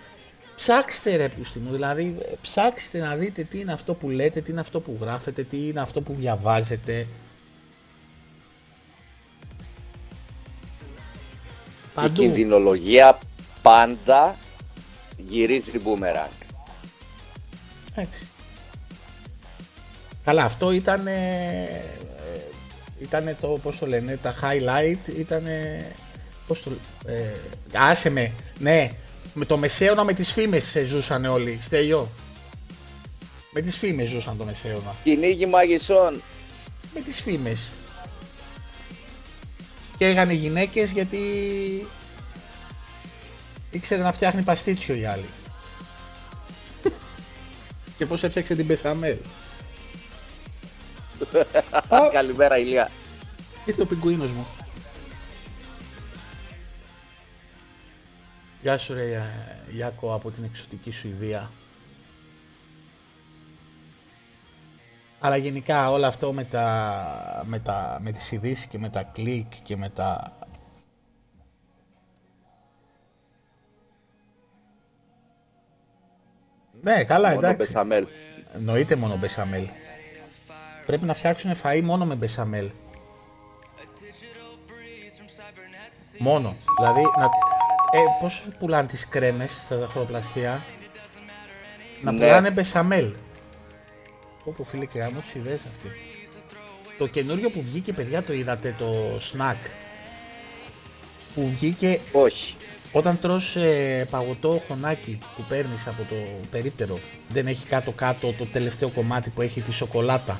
[0.56, 4.52] ψάξτε ρε πούστη μου, δηλαδή ε, ψάξτε να δείτε τι είναι αυτό που λέτε, τι
[4.52, 6.94] είναι αυτό που γράφετε, τι είναι αυτό που διαβάζετε.
[7.00, 7.08] Η
[11.94, 12.22] Παντού.
[12.22, 13.20] κινδυνολογία
[13.62, 14.36] πάντα
[15.18, 16.46] γυρίζει boomerang.
[17.96, 18.28] Εντάξει.
[20.28, 21.08] Καλά, αυτό ήταν.
[23.00, 25.46] Ήταν το, πώς το λένε, τα highlight ήταν.
[26.48, 26.72] Πώς το
[27.06, 27.34] ε,
[27.74, 28.92] Άσε με, ναι,
[29.34, 32.10] με το μεσαίωνα με τις φήμες ε, ζούσαν όλοι, στέλιο.
[33.52, 34.96] Με τις φήμες ζούσαν το μεσαίωνα.
[35.04, 36.22] Κυνήγι μαγισσών.
[36.94, 37.68] Με τις φήμες.
[39.98, 41.20] Και έγανε γυναίκες γιατί
[43.72, 45.30] ήξερε να φτιάχνει παστίτσιο η άλλη.
[47.98, 49.18] και πώς έφτιαξε την Μπεσαμέλ.
[52.14, 52.90] Καλημέρα Ηλία.
[53.66, 54.48] Ήρθε ο πιγκουίνος μου.
[58.62, 61.52] Γεια σου ρε Ια- Ιάκο από την εξωτική Σουηδία.
[65.20, 69.46] Αλλά γενικά όλο αυτό με, τα, με, τα, με τις ειδήσεις και με τα κλικ
[69.64, 70.38] και με τα...
[76.82, 77.58] Ναι, καλά, Μόνο εντάξει.
[77.58, 78.08] Μπεσαμέλ.
[78.54, 79.68] Εννοείται μόνο μπεσαμέλ.
[80.88, 82.69] Πρέπει να φτιάξουν φαΐ μόνο με μπεσαμέλ.
[86.17, 86.56] Μόνο.
[86.78, 87.23] Δηλαδή, να...
[88.00, 90.62] ε, πώς πουλάνε τις κρέμες στα ζαχαροπλαστεία.
[92.04, 92.17] Να Ναι.
[92.19, 93.13] πουλάνε μπεσαμέλ.
[94.43, 95.89] Όπου φίλε και γάμο τις ιδέες αυτή.
[96.97, 99.69] Το καινούριο που βγήκε, παιδιά, το είδατε, το snack;
[101.36, 102.56] Που βγήκε Όχι.
[102.91, 106.15] όταν τρως ε, παγωτό χωνάκι που παίρνεις από το
[106.52, 110.39] περίπτερο, δεν έχει κάτω-κάτω το τελευταίο κομμάτι που έχει τη σοκολάτα.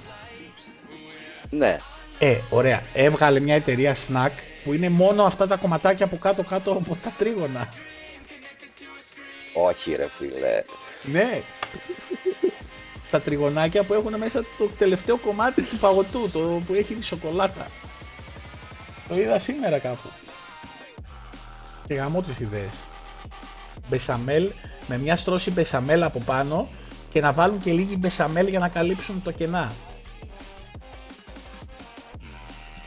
[1.50, 1.78] Ναι.
[2.20, 2.82] Ε, ωραία.
[2.94, 4.32] Έβγαλε μια εταιρεία snack
[4.64, 7.70] που είναι μόνο αυτά τα κομματάκια από κάτω-κάτω από τα τρίγωνα.
[9.54, 10.64] Όχι ρε φίλε.
[11.04, 11.42] Ναι.
[13.12, 17.68] τα τριγωνάκια που έχουν μέσα το τελευταίο κομμάτι του παγωτού, το που έχει τη σοκολάτα.
[19.08, 20.10] Το είδα σήμερα κάπου.
[21.88, 22.74] Και γαμώ τις ιδέες.
[23.90, 24.52] Μπεσαμέλ,
[24.88, 26.68] με μια στρώση μπεσαμέλ από πάνω
[27.12, 29.72] και να βάλουν και λίγη μπεσαμέλ για να καλύψουν τα κενά.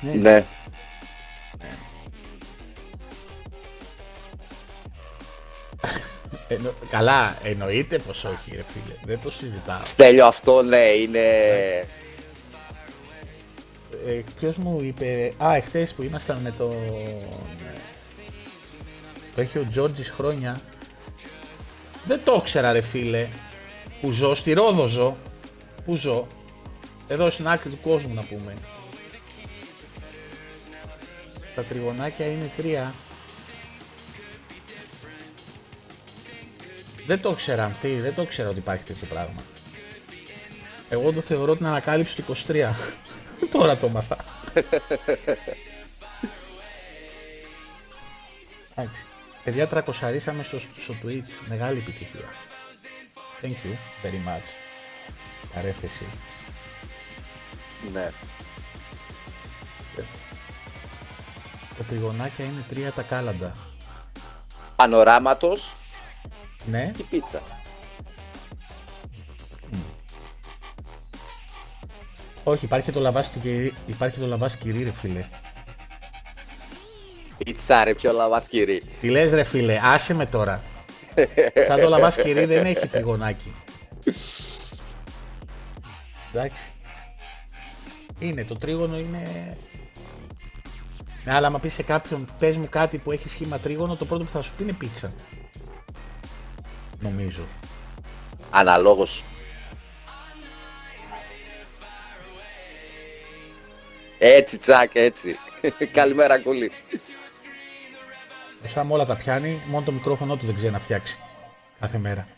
[0.00, 0.44] Ναι.
[6.48, 9.78] Εννο- καλά, εννοείται πως όχι ρε φίλε, δεν το συζητάω.
[9.82, 11.18] Στέλιο αυτό ναι είναι...
[14.06, 16.74] Ε, ποιος μου είπε, α, εχθές που ήμασταν με τον...
[19.34, 20.60] Το έχει ο Τζόρτζης χρόνια.
[22.06, 23.28] Δεν το ήξερα ρε φίλε,
[24.00, 25.16] που ζω, στη Ρόδο ζω,
[25.84, 26.26] που ζω,
[27.08, 28.54] εδώ στην άκρη του κόσμου να πούμε.
[31.60, 32.94] Τα τριγωνάκια είναι τρία.
[37.06, 39.42] Δεν το ήξερα, τι, δεν το ήξερα ότι υπάρχει τέτοιο πράγμα.
[40.88, 42.70] Εγώ το θεωρώ την ανακάλυψη του 23.
[43.52, 44.16] Τώρα το μάθα.
[48.74, 49.04] Εντάξει.
[49.44, 51.28] Παιδιά, τρακοσαρίσαμε στο, στο Twitch.
[51.48, 52.34] Μεγάλη επιτυχία.
[53.42, 54.46] Thank you very much.
[55.54, 56.04] Παρέθεση.
[57.92, 58.10] Ναι.
[61.80, 63.56] Τα τριγωνάκια είναι τρία τα κάλαντα.
[64.76, 65.72] Πανοράματος
[66.64, 67.42] Ναι, και πίτσα.
[72.44, 75.24] όχι, υπάρχει και το λαβάς κυρί, υπάρχει και το λαβάς κυρί ρε φίλε.
[77.38, 78.82] Πίτσα ρε πιο λαβάσκυρη.
[79.00, 80.62] Τι λες ρε φίλε, άσε με τώρα.
[81.66, 83.54] Σαν το λαβάς κυρί δεν έχει τριγωνάκι.
[86.32, 86.62] Εντάξει.
[88.18, 89.56] Είναι, το τρίγωνο είναι...
[91.24, 94.24] Ναι, αλλά άμα πεις σε κάποιον, πες μου κάτι που έχει σχήμα τρίγωνο, το πρώτο
[94.24, 95.12] που θα σου πει είναι πίτσα.
[97.00, 97.42] Νομίζω.
[98.50, 99.24] Αναλόγως.
[104.18, 105.36] Έτσι τσακ, έτσι.
[105.92, 106.70] Καλημέρα κούλη.
[108.64, 111.18] Ο Σαμ όλα τα πιάνει, μόνο το μικρόφωνο του δεν ξέρει να φτιάξει.
[111.80, 112.28] Κάθε μέρα.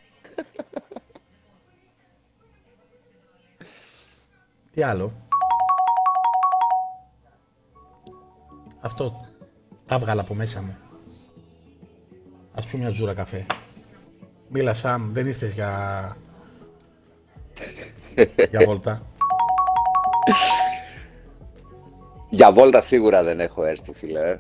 [4.73, 5.13] Τι άλλο;
[8.85, 9.27] Αυτό.
[9.87, 10.77] Τα βγάλα από μέσα μου.
[12.55, 13.47] Ας πιω μια ζούρα καφέ.
[14.49, 16.17] Μίλα Σαμ, δεν ήρθες για...
[18.51, 19.03] για βόλτα.
[22.29, 24.39] Για βόλτα σίγουρα δεν έχω έρθει, φίλε.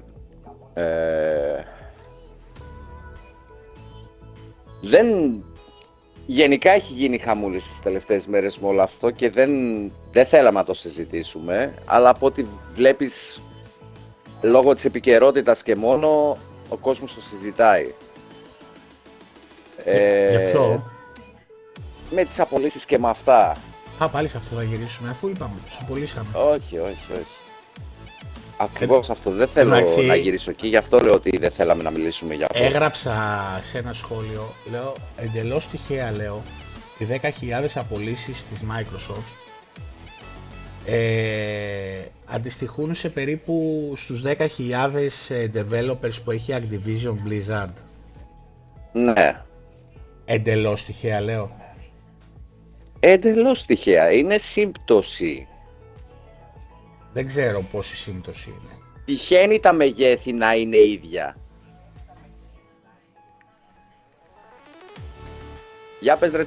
[0.74, 1.62] Ε,
[4.81, 5.07] δεν...
[6.26, 9.50] Γενικά έχει γίνει χαμούλης στις τελευταίες μέρες με όλο αυτό και δεν,
[10.12, 13.42] δεν θέλαμε να το συζητήσουμε, αλλά από ό,τι βλέπεις
[14.42, 16.37] λόγω της επικαιρότητας και μόνο
[16.68, 17.94] ο κόσμος το συζητάει.
[19.85, 20.92] Ε, για ποιο;
[22.11, 23.57] Με τις απολύσεις και με αυτά.
[23.98, 26.28] Α, πάλι σε αυτό θα γυρίσουμε, αφού είπαμε, τους απολύσαμε.
[26.33, 27.37] Όχι, όχι, όχι.
[28.57, 29.31] Ακριβώς αυτό.
[29.31, 32.46] Δεν θέλω εντάξει- να γυρίσω εκεί, γι' αυτό λέω ότι δεν θέλαμε να μιλήσουμε για
[32.50, 32.64] αυτό.
[32.64, 33.14] Έγραψα
[33.70, 36.42] σε ένα σχόλιο, λέω, εντελώς τυχαία λέω,
[36.98, 39.41] οι 10.000 απολύσεις της Microsoft
[40.86, 44.38] ε, αντιστοιχούν σε περίπου στους 10.000
[45.28, 47.72] ε, developers που έχει Activision Blizzard.
[48.92, 49.42] Ναι.
[50.24, 51.56] Εντελώς τυχαία λέω.
[53.00, 54.12] Εντελώς τυχαία.
[54.12, 55.46] Είναι σύμπτωση.
[57.12, 58.72] Δεν ξέρω πόση σύμπτωση είναι.
[59.04, 61.36] Τυχαίνει τα μεγέθη να είναι ίδια.
[66.00, 66.44] Για πες ρε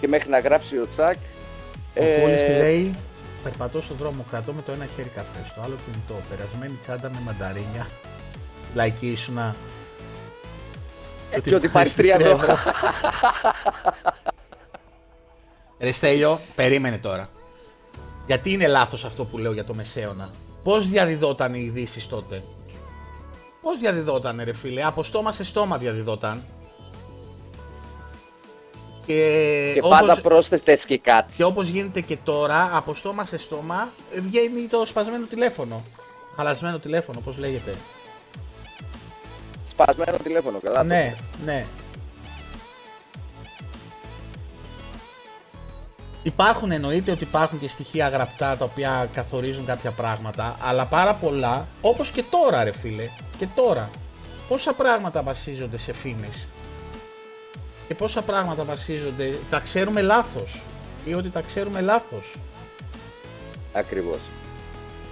[0.00, 1.16] Και μέχρι να γράψει ο Τσάκ.
[1.96, 2.94] Ο Κούλης τι ε, λέει,
[3.42, 7.20] περπατώ στον δρόμο, κρατώ με το ένα χέρι καφέ, στο άλλο κινητό, περασμένη τσάντα με
[7.24, 7.86] μανταρίνια,
[8.74, 9.56] λαϊκή ήσουνα.
[11.42, 12.56] και ότι πάρεις τρία ευρώ.
[15.78, 17.28] Ρε Στέλιο, περίμενε τώρα.
[18.26, 20.30] Γιατί είναι λάθος αυτό που λέω για το Μεσαίωνα;
[20.62, 22.42] Πώς διαδιδόταν οι ειδήσεις τότε;
[23.62, 26.42] Πώς διαδιδόταν ρε φίλε, από στόμα σε στόμα διαδιδόταν.
[29.12, 31.34] Και, Και όπως, πάντα πρόσθετες και κάτι.
[31.36, 33.92] και όπως γίνεται και τώρα, από στόμα σε στόμα,
[34.22, 35.82] βγαίνει το σπασμένο τηλέφωνο.
[36.36, 37.74] Χαλασμένο τηλέφωνο, πώς λέγεται.
[39.66, 40.76] Σπασμένο τηλέφωνο, καλά.
[40.78, 41.20] το ναι, πες.
[41.44, 41.64] ναι.
[46.22, 51.66] Υπάρχουν, εννοείται ότι υπάρχουν και στοιχεία γραπτά τα οποία καθορίζουν κάποια πράγματα, αλλά πάρα πολλά,
[51.80, 53.90] όπως και τώρα ρε φίλε, και τώρα.
[54.48, 56.46] Πόσα πράγματα βασίζονται σε φήμες;
[57.90, 60.60] Και πόσα πράγματα βασίζονται, τα ξέρουμε λάθος
[61.04, 62.34] ή ότι τα ξέρουμε λάθος;
[63.72, 64.18] Ακριβώς.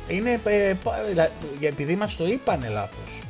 [0.09, 3.21] Είναι ε, πα- δηλα- επειδή μας το είπανε λάθος.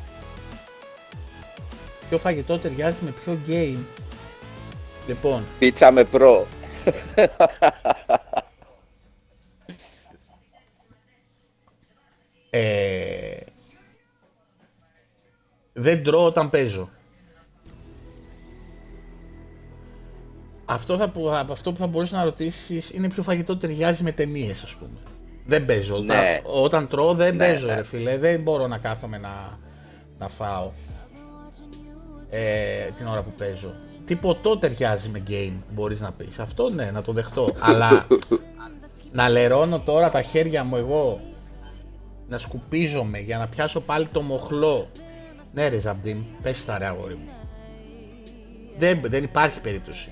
[2.08, 3.78] Ποιο φαγητό ταιριάζει με ποιο game;
[5.06, 6.46] Λοιπόν, Πίτσα με προ.
[12.50, 13.36] ε,
[15.72, 16.90] δεν τρώω όταν παίζω.
[20.70, 24.62] Αυτό, θα, που- αυτό που θα μπορούσε να ρωτήσεις είναι ποιο φαγητό ταιριάζει με ταινίες,
[24.62, 24.98] ας πούμε.
[25.46, 25.94] Δεν παίζω.
[25.94, 26.40] Όταν, Ναι.
[26.44, 27.74] όταν τρώω δεν Ναι, παίζω ναι.
[27.74, 28.18] ρε φίλε.
[28.18, 29.58] Δεν μπορώ να κάθομαι να,
[30.18, 30.70] να φάω
[32.30, 33.74] ε, την ώρα που παίζω.
[34.04, 36.38] Τι ποτό ταιριάζει με game μπορείς να πεις.
[36.38, 37.54] Αυτό ναι, να το δεχτώ.
[37.58, 38.06] Αλλά
[39.12, 41.20] να λερώνω τώρα τα χέρια μου εγώ
[42.28, 44.88] να σκουπίζομαι για να πιάσω πάλι το μοχλό.
[45.52, 47.28] Ναι ρε Ζαμπτίν, πες τα ρε αγόρι μου.
[48.78, 50.10] Δεν, δεν υπάρχει περίπτωση.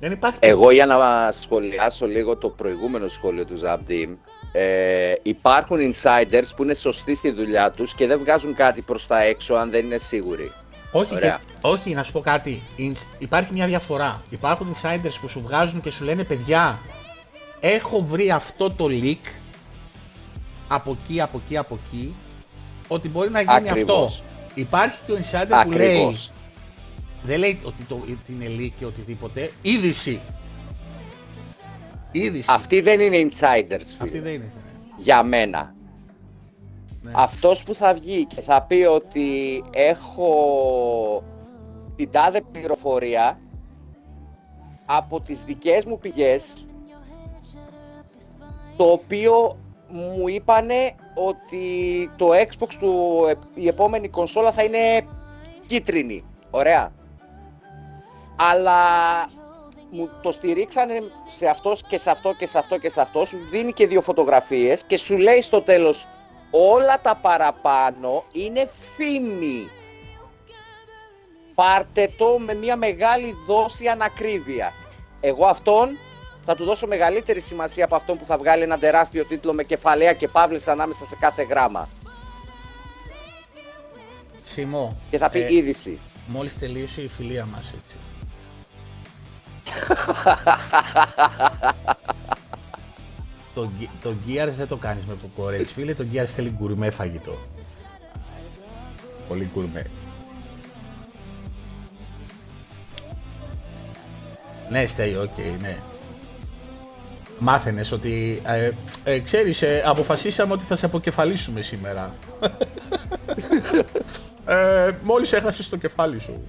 [0.00, 4.16] Δεν υπάρχει Εγώ για να σχολιάσω λίγο το προηγούμενο σχόλιο του Zabdim,
[4.52, 9.22] ε, υπάρχουν insiders που είναι σωστοί στη δουλειά τους και δεν βγάζουν κάτι προς τα
[9.22, 10.52] έξω αν δεν είναι σίγουροι.
[10.92, 11.38] Όχι, και, Ωραία.
[11.60, 12.62] όχι, να σου πω κάτι.
[12.76, 14.22] Ιν- Υπάρχει μια διαφορά.
[14.30, 16.78] Υπάρχουν insiders που σου βγάζουν και σου λένε παιδιά,
[17.60, 19.30] έχω βρει αυτό το leak
[20.68, 22.14] από εκεί, από εκεί, από εκεί,
[22.88, 24.12] ότι μπορεί να γίνει Ακριβώς.
[24.14, 24.24] αυτό.
[24.54, 26.32] Υπάρχει και ο insider που λέει, Ακριβώς.
[27.22, 29.52] Δεν λέει ότι, το, ότι είναι leak και οτιδήποτε.
[29.62, 30.20] Είδηση.
[32.12, 32.50] Είδηση.
[32.50, 34.02] Αυτοί δεν είναι insiders, φίλε.
[34.02, 34.52] Αυτή δεν είναι.
[34.96, 35.74] Για μένα.
[37.02, 37.10] Ναι.
[37.14, 41.22] Αυτός που θα βγει και θα πει ότι έχω
[41.96, 43.40] την τάδε πληροφορία
[44.86, 46.66] από τις δικές μου πηγές
[48.76, 49.58] το οποίο
[49.88, 51.60] μου είπανε ότι
[52.16, 55.06] το Xbox του η επόμενη κονσόλα θα είναι
[55.66, 56.24] κίτρινη.
[56.50, 56.92] Ωραία.
[58.40, 58.80] Αλλά
[59.90, 61.02] μου το στηρίξανε
[61.38, 63.24] σε αυτός και σε αυτό και σε αυτό και σε αυτό.
[63.24, 66.06] Σου δίνει και δύο φωτογραφίες και σου λέει στο τέλος
[66.50, 69.70] όλα τα παραπάνω είναι φήμη.
[71.54, 74.86] Πάρτε το με μια μεγάλη δόση ανακρίβειας.
[75.20, 75.98] Εγώ αυτόν
[76.44, 80.12] θα του δώσω μεγαλύτερη σημασία από αυτόν που θα βγάλει ένα τεράστιο τίτλο με κεφαλαία
[80.12, 81.88] και παύλες ανάμεσα σε κάθε γράμμα.
[84.44, 84.96] Σιμό.
[85.10, 85.98] Και θα πει ε, είδηση.
[86.26, 87.96] Μόλις τελείωσε η φιλία μας έτσι.
[93.54, 97.38] Το, Ge- το Gears δεν το κάνεις με ποκορέτσι φίλε, το Gears θέλει γκουρμέ φαγητό.
[99.28, 99.86] Πολύ γκουρμέ.
[104.70, 105.76] Ναι, στέει, οκ, ναι.
[107.38, 108.70] Μάθαινες ότι, ε,
[109.04, 112.14] ε, ξέρεις, ε, αποφασίσαμε ότι θα σε αποκεφαλίσουμε σήμερα.
[114.46, 116.42] ε, μόλις έχασες το κεφάλι σου.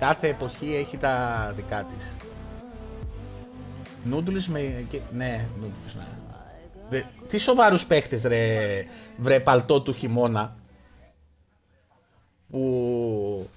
[0.00, 2.06] Κάθε εποχή έχει τα δικά της.
[4.04, 4.86] Νούντλους με...
[4.90, 6.06] και- Ναι, νούντλους, ναι.
[6.90, 8.66] Δε- Τι σοβαρούς παίχτες ρε,
[9.18, 10.56] βρε παλτό του χειμώνα
[12.50, 13.48] που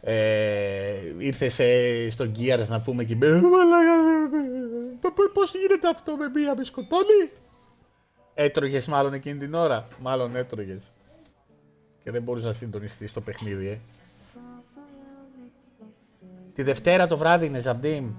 [0.00, 1.64] ε, ήρθε σε,
[2.10, 3.92] στο Gears να πούμε και «Ε, μαλάκα,
[4.32, 7.30] ε, ε, π- πώς γίνεται αυτό με μία με σκοτώνει;
[8.34, 10.82] Έτρωγες μάλλον εκείνη την ώρα, μάλλον έτρωγες
[12.04, 13.78] και δεν μπορείς να συντονιστείς στο παιχνίδι ε.
[16.56, 18.10] Τη Δευτέρα το βράδυ είναι Ζαμπτίμ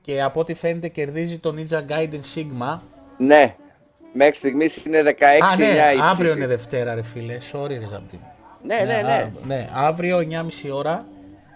[0.00, 2.78] και από ό,τι φαίνεται κερδίζει το Ninja Gaiden Sigma.
[3.18, 3.56] Ναι,
[4.12, 5.10] μέχρι στιγμής είναι 16-9
[5.52, 6.30] Α, ναι, η αύριο ψήφη.
[6.36, 8.18] είναι Δευτέρα ρε φίλε, sorry ρε Ζαμπτίμ.
[8.62, 9.12] Ναι, ναι, ναι.
[9.12, 11.06] α- ναι, αύριο 9.30 ώρα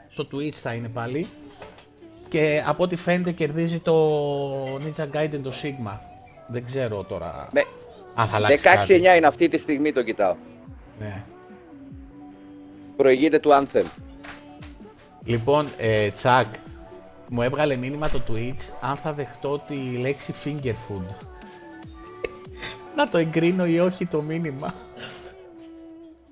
[0.08, 1.26] στο Twitch θα είναι πάλι
[2.28, 5.98] και από ό,τι φαίνεται κερδίζει το Ninja Gaiden το Sigma.
[6.46, 7.62] Δεν ξέρω τώρα Με...
[8.14, 9.00] αν θα αλλάξει κάτι.
[9.12, 10.34] 16-9 είναι αυτή τη στιγμή το κοιτάω.
[10.98, 11.22] Ναι.
[12.96, 13.84] Προηγείται του Anthem.
[15.26, 16.54] Λοιπόν, ε, Τσακ,
[17.28, 21.26] μου έβγαλε μήνυμα το Twitch αν θα δεχτώ τη λέξη finger food.
[22.96, 24.74] Να το εγκρίνω ή όχι το μήνυμα.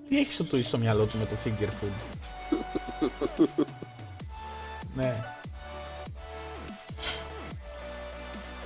[0.09, 1.93] Τι έχεις στο Twitch στο μυαλό του με το finger food;
[4.95, 5.25] ναι.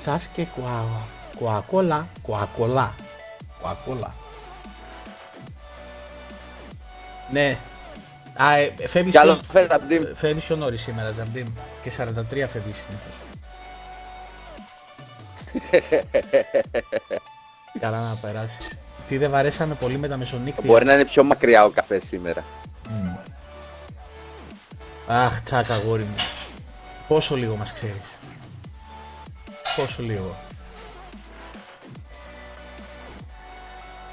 [0.05, 0.85] Σας και κουα...
[1.37, 2.95] κουακόλα, κουακόλα,
[3.61, 4.15] κουακόλα.
[7.31, 7.59] Ναι.
[8.43, 10.17] Α, ε, φεύγεις Κι άλλο πιο- φέτο από την.
[10.17, 11.47] Φεύγεις πιο νωρίς σήμερα, Τζαμπτίμ.
[11.83, 13.15] Και 43 φεύγεις συνήθως.
[17.81, 18.71] Καλά να περάσεις.
[19.09, 20.63] Τι δεν βαρέσαμε πολύ με τα μεσονύκτια.
[20.67, 22.45] Μπορεί να είναι πιο μακριά ο καφέ σήμερα.
[25.07, 26.15] Αχ, τσάκα αγόρι μου.
[27.09, 28.01] Πόσο λίγο μας ξέρεις.
[29.77, 30.37] Πόσο λίγο.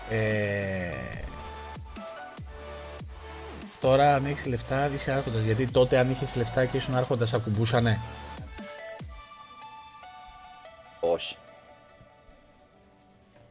[0.10, 0.90] Ε...
[3.86, 5.42] Τώρα αν έχεις λεφτά είσαι άρχοντας.
[5.42, 8.00] Γιατί τότε αν είχες λεφτά και ήσουν άρχοντας ακουμπούσανε;
[11.00, 11.36] Όχι.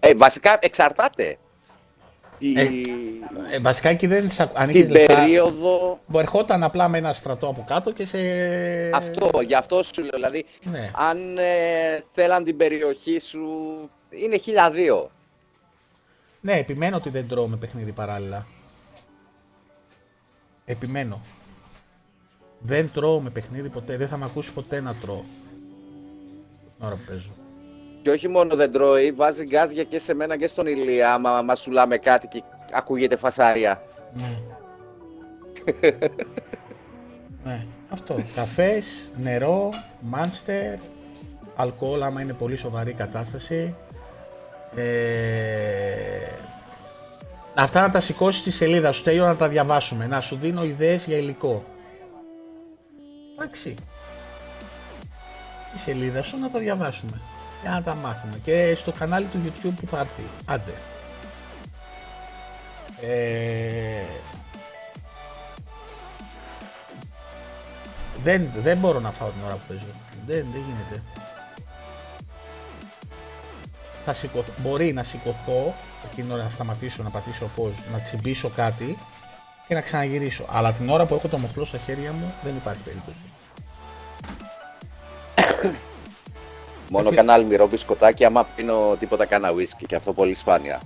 [0.01, 1.37] Ε, βασικά εξαρτάται.
[2.39, 2.55] Τη...
[2.61, 2.68] Ε,
[3.53, 5.14] Ε, βασικά εκεί δεν σ' ακου- αν είχες την λεφτά.
[5.14, 6.01] περίοδο.
[6.11, 8.18] Που ερχόταν απλά με ένα στρατό από κάτω και σε.
[8.95, 10.11] Αυτό, γι' αυτό σου λέω.
[10.14, 10.91] Δηλαδή, Ναι.
[10.95, 13.41] αν ε, θέλαν την περιοχή σου,
[14.11, 15.11] είναι 1002.
[16.41, 18.47] Ναι, επιμένω ότι δεν τρώω με παιχνίδι παράλληλα.
[20.65, 21.21] Επιμένω.
[22.59, 23.97] Δεν τρώω με παιχνίδι ποτέ.
[23.97, 25.25] Δεν θα με ακούσει ποτέ να τρώω.
[26.77, 27.31] Την ώρα που παίζω.
[28.03, 31.15] Και όχι μόνο δεν τρώει, βάζει γκάζια και σε μένα και στον Ηλία.
[31.15, 32.43] Άμα μα σουλάμε κάτι και
[32.73, 33.83] ακούγεται φασάρια.
[34.15, 34.43] Ναι.
[37.45, 38.17] ναι, αυτό.
[38.35, 40.79] Καφές, νερό, μάνστερ,
[41.57, 43.77] αλκοόλ άμα είναι πολύ σοβαρή η κατάσταση.
[44.77, 44.85] Ε,
[47.55, 50.07] αυτά να τα σηκώσει στη σελίδα σου, τέλειο να τα διαβάσουμε.
[50.07, 51.64] Να σου δίνω ιδέες για υλικό.
[53.38, 53.74] Εντάξει.
[55.68, 57.20] Στη σελίδα σου να τα διαβάσουμε.
[57.62, 58.38] Για να τα μάθουμε.
[58.44, 60.22] Και στο κανάλι του YouTube που θα έρθει.
[60.44, 60.72] Άντε.
[63.00, 64.05] Ε,
[68.22, 69.86] δεν, δεν μπορώ να φάω την ώρα που παίζω.
[70.26, 71.02] Δεν, δεν γίνεται.
[74.05, 75.74] Θα σηκωθώ, μπορεί να σηκωθώ,
[76.05, 78.98] εκείνη την ώρα να σταματήσω να πατήσω πώς, να τσιμπήσω κάτι
[79.68, 80.44] και να ξαναγυρίσω.
[80.52, 83.18] Αλλά την ώρα που έχω το μοχλό στα χέρια μου δεν υπάρχει περίπτωση.
[86.90, 90.80] Μόνο Εσύ- κανένα αλμυρό μπισκοτάκι άμα πίνω τίποτα κάνα whisky και αυτό πολύ σπάνια.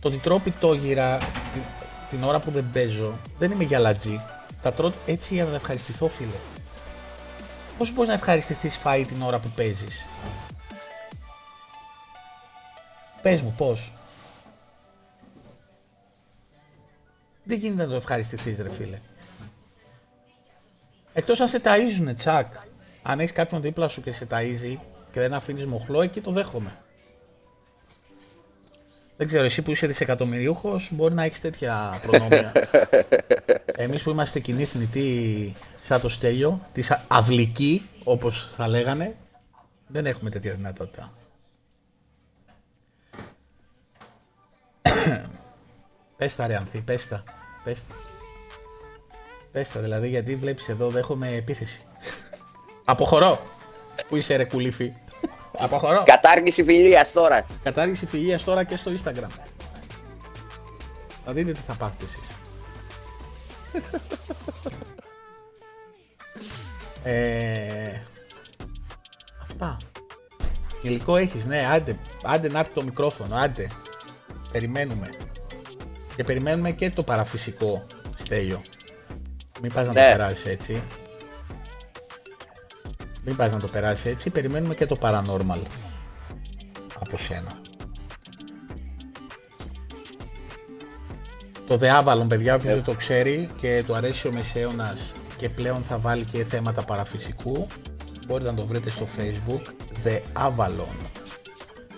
[0.00, 1.18] Το ότι τρώω πιτόγυρα
[1.52, 1.62] την,
[2.10, 4.20] την ώρα που δεν παίζω δεν είμαι γυαλατζή.
[4.62, 6.57] Τα τρώω έτσι για να ευχαριστηθώ, φίλε.
[7.78, 10.04] Πώς μπορείς να ευχαριστηθείς φαΐ την ώρα που παίζεις;
[13.22, 13.92] Πες μου πώς;
[17.44, 19.00] Δεν γίνεται να το ευχαριστηθείς ρε φίλε.
[21.12, 22.54] Εκτός αν σε ταΐζουνε τσακ.
[23.02, 24.76] Αν έχεις κάποιον δίπλα σου και σε ταΐζει
[25.12, 26.78] και δεν αφήνεις μοχλό, εκεί το δέχομαι.
[29.16, 32.52] Δεν ξέρω, εσύ που είσαι δισεκατομμυριούχος μπορεί να έχεις τέτοια προνόμια.
[33.84, 35.54] Εμείς που είμαστε κοινή θνητοί
[35.88, 39.16] σαν το στέλιο, της α- αυλική όπως θα λέγανε,
[39.86, 41.12] δεν έχουμε τέτοια δυνατότητα.
[46.16, 47.24] πες τα ρε Ανθή, πες τα,
[47.64, 47.94] πες τα.
[49.52, 51.80] Πες τα δηλαδή γιατί βλέπεις εδώ δέχομαι επίθεση.
[52.84, 53.40] Αποχωρώ.
[54.08, 54.92] Πού είσαι ρε κουλήφι.
[55.64, 56.02] Αποχωρώ.
[56.04, 57.46] Κατάργηση φιλίας τώρα.
[57.62, 59.30] Κατάργηση φιλίας τώρα και στο Instagram.
[61.24, 62.26] Θα δείτε τι θα πάθετε εσείς.
[67.02, 68.02] ε,
[69.42, 69.76] αυτά.
[70.82, 73.70] Υλικό έχεις, ναι, άντε, άντε να έρθει το μικρόφωνο, άντε.
[74.52, 75.10] Περιμένουμε.
[76.16, 78.60] Και περιμένουμε και το παραφυσικό στέλιο.
[79.62, 80.10] Μην πας να το Ναι.
[80.10, 80.82] περάσεις έτσι.
[83.24, 85.60] Μην πας να το περάσεις έτσι, περιμένουμε και το paranormal
[86.98, 87.60] από σένα.
[91.66, 95.82] Το The Avalon, παιδιά, όποιος δεν το ξέρει και του αρέσει ο Μεσαίωνας και πλέον
[95.82, 97.66] θα βάλει και θέματα παραφυσικού,
[98.26, 99.60] μπορείτε να το βρείτε στο facebook
[100.04, 100.96] The Avalon.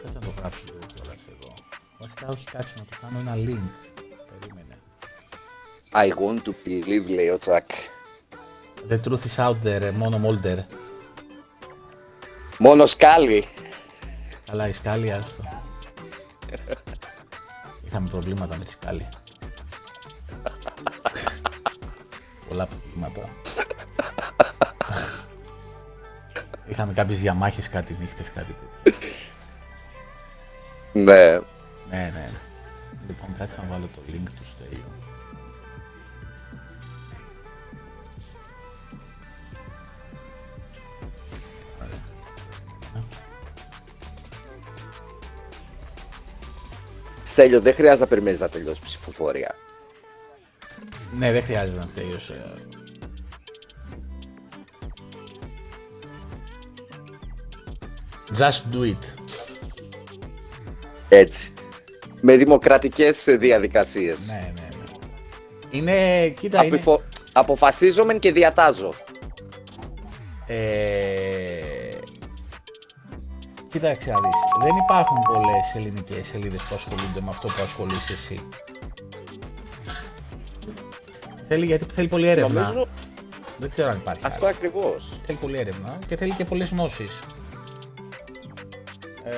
[0.02, 1.54] Θες να το γράψω λίγο κιόλας εδώ.
[1.98, 3.68] Βασικά όχι κάτσε να το κάνω ένα link.
[4.30, 4.78] Περίμενε.
[5.92, 7.70] I want to believe, λέει ο Τσακ.
[8.88, 10.58] The truth is out there, μόνο Molder.
[12.58, 13.48] Μόνο σκάλι.
[14.46, 15.42] Καλά, η σκάλη, άστο.
[17.86, 19.08] Είχαμε προβλήματα με τη σκάλη.
[22.50, 23.28] Πολλά προβλήματα.
[26.68, 28.94] Είχαμε κάποιες διαμάχες κάτι νύχτες, κάτι τέτοιο.
[30.92, 31.02] Ναι.
[31.02, 31.40] Ναι,
[31.90, 32.30] ναι, ναι.
[33.06, 34.84] Λοιπόν, κάτσε να βάλω το link του Στέλιου.
[47.22, 49.54] Στέλιο, δεν χρειάζεται να περιμένεις να τελειώσει ψηφοφορία.
[51.20, 52.54] Ναι, δεν χρειάζεται να τελείωσε.
[58.38, 59.22] Just do it.
[61.08, 61.52] Έτσι.
[62.20, 64.26] Με δημοκρατικές διαδικασίες.
[64.26, 64.98] Ναι, ναι, ναι.
[65.70, 66.76] Είναι, κοίτα, είναι...
[66.76, 67.02] Αποφο...
[67.32, 68.94] Αποφασίζομαι και διατάζω.
[70.46, 70.56] Ε,
[73.68, 74.62] κοίταξε να δεις.
[74.62, 78.40] Δεν υπάρχουν πολλές ελληνικές σελίδες που ασχολούνται με αυτό που ασχολείσαι εσύ.
[81.52, 82.60] Θέλει, γιατί θέλει πολλή έρευνα.
[82.60, 82.86] Νομίζω
[83.58, 84.26] Δεν ξέρω αν υπάρχει.
[84.26, 84.54] αυτό άλλο.
[84.56, 85.20] ακριβώς.
[85.26, 87.20] Θέλει πολλή έρευνα και θέλει και πολλές γνώσεις.
[89.24, 89.34] Ε,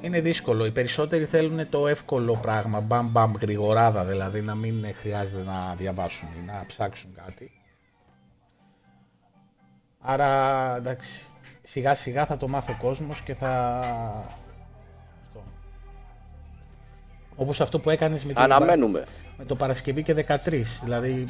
[0.00, 0.66] είναι δύσκολο.
[0.66, 6.28] Οι περισσότεροι θέλουν το εύκολο πράγμα, μπαμ μπαμ γρηγοράδα, δηλαδή να μην χρειάζεται να διαβάσουν
[6.42, 7.50] ή να ψάξουν κάτι.
[10.00, 11.24] Άρα εντάξει,
[11.62, 13.78] σιγά σιγά θα το μάθει ο κόσμος και θα...
[15.26, 15.44] Αυτό.
[17.36, 18.42] Όπως αυτό που έκανες με, την...
[18.42, 19.04] Αναμένουμε.
[19.40, 21.26] Με το Παρασκευή και 13, δηλαδή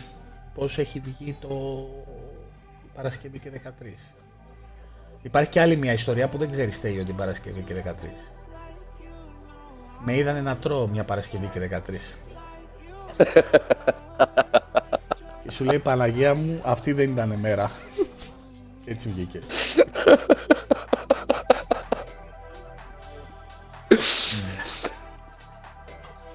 [0.54, 1.86] πώς έχει βγει το
[2.94, 3.50] Παρασκευή και
[3.80, 3.84] 13.
[5.22, 7.78] Υπάρχει και άλλη μια ιστορία που δεν ξέρεις Στέλιο την Παρασκευή και 13.
[10.04, 11.92] Με είδανε να τρώω μια Παρασκευή και 13.
[15.42, 17.70] και σου λέει Παναγία μου αυτή δεν ήταν μέρα.
[18.84, 19.38] Και έτσι βγήκε.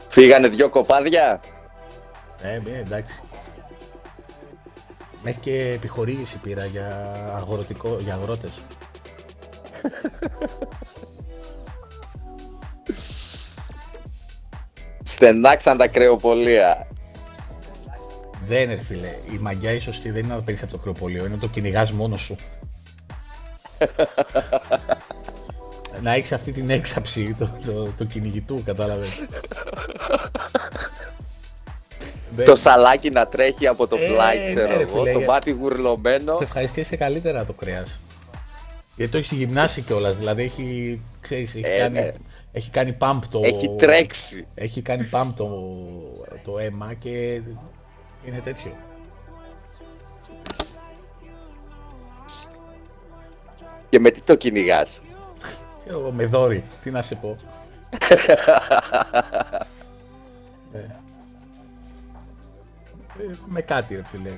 [0.10, 1.40] Φύγανε δυο κοπάδια;
[2.46, 3.20] Ε, ναι, εντάξει.
[5.24, 8.52] Μέχρι και επιχορήγηση πήρα για, αγροτικό, για αγρότες.
[15.04, 16.88] Στενάξαν τα κρεοπολία.
[18.48, 19.10] Δεν είναι, ρε φίλε.
[19.34, 21.92] Η μαγιά η σωστή δεν είναι να παίρνεις από το κρεοπολείο, είναι να το κυνηγάς
[21.92, 22.36] μόνος σου.
[26.04, 29.10] να έχεις αυτή την έξαψη το, το, το κυνηγητού, κατάλαβες.
[32.46, 34.98] Το σαλάκι να τρέχει από το Ε, πλάι, ναι, ξέρω ρε εγώ.
[35.00, 36.34] φίλε, Το για- μάτι γουρλωμένο.
[36.36, 38.00] Το ευχαριστήσει καλύτερα το κρέας.
[38.96, 40.16] Γιατί το έχει γυμνάσει κιόλας.
[40.18, 42.12] Δηλαδή έχει, ξέρεις, έχει, Ε, κάνει, ναι.
[42.52, 43.42] Έχει κάνει pump το...
[43.44, 44.46] Έχει τρέξει.
[44.56, 45.48] Έχει κάνει pump το,
[46.44, 47.42] το αίμα και
[48.26, 48.72] είναι τέτοιο.
[53.90, 55.02] Και με τι το κυνηγάς;
[55.86, 57.36] Ξέρω εγώ, με δόρυ, τι να σε πω.
[63.46, 64.32] με κάτι ρε φίλε.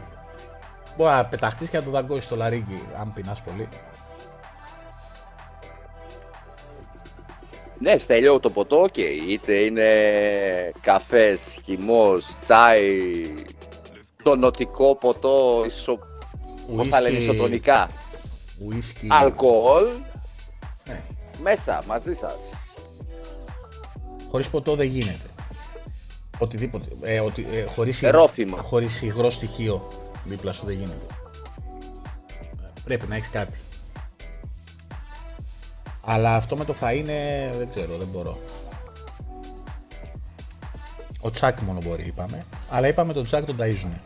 [0.98, 3.68] Μπορεί να πεταχτείς και να το δαγκώσεις στο λαρύγγι, αν πεινάς πολύ.
[7.80, 8.98] Ναι, στέλιο το ποτό, οκ.
[8.98, 9.84] Είτε είναι
[10.82, 12.82] καφές, χυμός, τσάι,
[14.24, 16.00] τονωτικό ποτό, ισο...
[16.76, 17.32] πώς τα λένε, Ουίσκι.
[17.32, 17.88] ισοτονικά.
[18.66, 19.08] Ουίσκι.
[19.12, 19.86] Αλκοόλ,
[20.86, 21.02] Ναι.
[21.42, 22.54] μέσα, μαζί σας.
[24.32, 25.30] Χωρίς ποτό δεν γίνεται.
[26.40, 26.90] Οτιδήποτε.
[27.02, 28.62] Ε, οτι, ε, χωρίς, υγ- Ρόφημα.
[28.62, 29.88] χωρίς υγρό στοιχείο
[30.24, 31.06] δίπλα σου δεν γίνεται.
[32.42, 33.58] Ε, Πρέπει να έχεις κάτι.
[36.10, 37.50] Αλλά αυτό με το φαΐ είναι...
[37.58, 38.38] δεν ξέρω, δεν μπορώ.
[41.22, 42.46] Ο Τσάκ μόνο μπορεί είπαμε.
[42.70, 44.00] Αλλά είπαμε τον Τσάκ τον ταΐζουνε.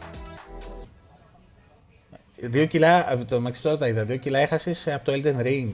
[2.36, 5.71] Δύο κιλά, ε, το μεταξύ τώρα τα είδα, δύο κιλά έχασες από το Elden Ring.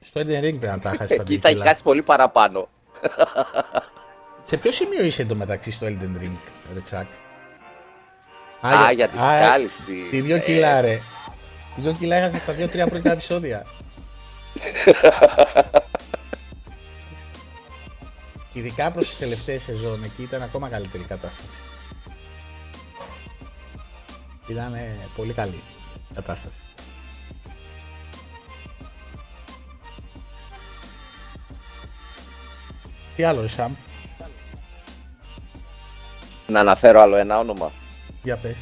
[0.00, 1.68] Στο Elden Ring πρέπει να τα έχασες τα δύο Εκεί θα έχει κιλά.
[1.70, 2.68] χάσει πολύ παραπάνω.
[4.46, 6.36] Σε ποιο σημείο είσαι εντωμεταξύ στο Elden Ring,
[6.74, 7.08] ρε Τσάκ;
[8.66, 10.40] Α, για τη α, σκάλη στη- Τι δύο ε.
[10.40, 11.00] κιλά, ρε.
[11.76, 13.66] Δύο κιλά έχασες στα δύο-τρία πρώτα επεισόδια.
[18.52, 21.58] Και ειδικά προς τις τελευταίες σεζόν, εκεί ήταν ακόμα καλύτερη η κατάσταση.
[24.48, 25.62] Ήταν ε, πολύ καλή
[26.10, 26.54] η κατάσταση.
[33.16, 33.72] Τι άλλο, ρε Σαμ,
[36.46, 37.72] Να αναφέρω άλλο ένα όνομα.
[38.22, 38.56] για πες.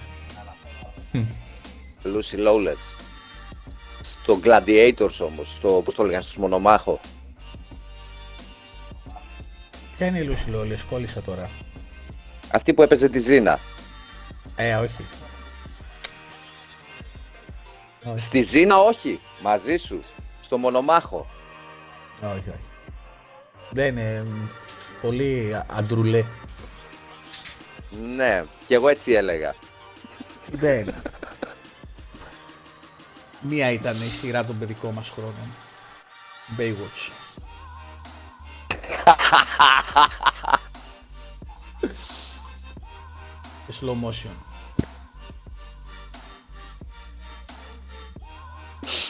[2.05, 2.95] Lucy Lawless.
[4.01, 7.01] Στο Gladiators όμως, στο, πώς το λέγανε, στους Μονομάχο.
[9.97, 11.51] Ποια είναι η Λούση Λόλη, κόλλησα τώρα.
[12.53, 13.59] Αυτή που έπαιζε τη Ζήνα.
[14.57, 15.07] Ε, όχι.
[18.07, 20.01] Όχι, Στη Ζήνα όχι, μαζί σου.
[20.41, 21.26] Στο Μονομάχο.
[22.22, 22.64] όχι, όχι.
[23.70, 24.47] Δεν είναι μ,
[25.01, 26.24] πολύ α- αντρουλέ.
[28.03, 29.55] Ναι, και εγώ έτσι έλεγα.
[30.51, 30.95] Δεν.
[33.40, 35.55] Μία ήταν η σειρά των παιδικών μας χρόνων.
[36.59, 37.11] Baywatch.
[43.66, 44.34] Και slow motion.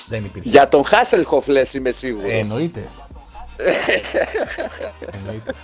[0.08, 0.48] Δεν υπήρχε.
[0.48, 2.30] Για τον Χάσελχοφ λες είμαι σίγουρος.
[2.30, 2.88] Ε, εννοείται.
[3.96, 4.28] εννοείται.
[5.12, 5.54] εννοείται.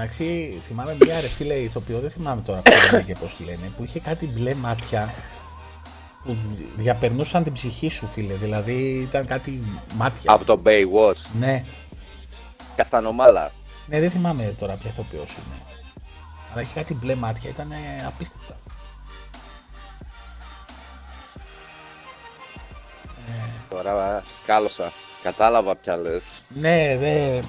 [0.00, 3.72] Εντάξει, θυμάμαι μια ρε φίλε ηθοποιό, δεν θυμάμαι τώρα ποιο είναι και πώς τη λένε,
[3.76, 5.14] που είχε κάτι μπλε μάτια
[6.24, 6.36] που
[6.76, 9.62] διαπερνούσαν την ψυχή σου φίλε, δηλαδή ήταν κάτι
[9.94, 10.32] μάτια.
[10.32, 11.26] Από τον Baywatch.
[11.38, 11.64] Ναι,
[12.76, 13.50] Καστανομάλα.
[13.86, 15.62] ναι δεν θυμάμαι τώρα ποια ηθοποιός είναι.
[16.52, 17.72] Αλλά είχε κάτι μπλε μάτια, ήταν
[18.06, 18.56] απίστευτα.
[23.68, 24.92] Τώρα σκάλωσα.
[25.22, 26.42] Κατάλαβα πια λες.
[26.48, 27.48] Ναι, δεν.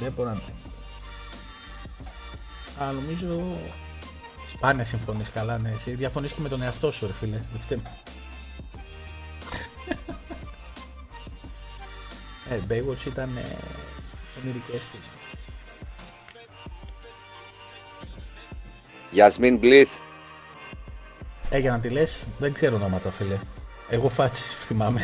[0.00, 0.40] Δεν μπορώ να
[2.78, 2.84] το.
[2.84, 3.56] Α, νομίζω.
[4.52, 5.70] Σπάνια συμφωνείς καλά, ναι.
[5.70, 7.40] Εσύ διαφωνείς και με τον εαυτό σου, ρε φίλε.
[7.52, 7.82] Δεν φταίμε.
[12.48, 13.36] ε, Baywatch ήταν.
[13.36, 13.56] Ε,
[14.42, 15.08] ονειρικές στιγμές.
[19.10, 19.90] Γιασμίν Μπλίθ.
[21.50, 23.38] Ε, για να τη λες, δεν ξέρω ονόματα, φίλε.
[23.88, 25.02] Εγώ φάτσι θυμάμαι.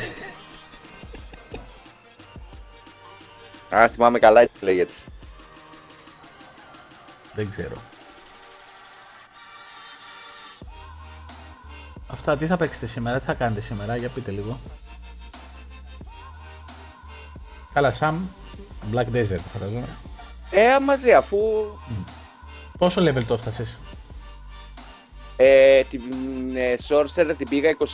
[3.71, 4.93] Αν θυμάμαι καλά έτσι λέγεται.
[7.35, 7.77] Δεν ξέρω.
[12.07, 14.59] Αυτά, τι θα παίξετε σήμερα, τι θα κάνετε σήμερα, για πείτε λίγο.
[17.73, 18.15] Καλά, Sam,
[18.93, 19.89] Black Desert φανταζόμαι.
[20.51, 21.39] Ε, μαζί αφού
[22.79, 23.79] Πόσο level το έφτασες;
[25.37, 26.01] ε, την
[26.57, 27.85] ε, Sorcerer την πήγα 26,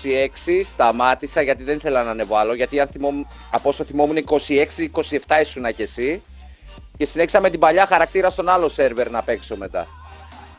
[0.64, 2.55] σταμάτησα γιατί δεν ήθελα να ανεβώ άλλο.
[2.55, 6.22] Γιατί αν θυμόμουν, από όσο θυμόμουν 26-27 ήσουνα κι εσύ.
[7.01, 9.86] Και συνέχισα με την παλιά χαρακτήρα στον άλλο σερβερ να παίξω μετά.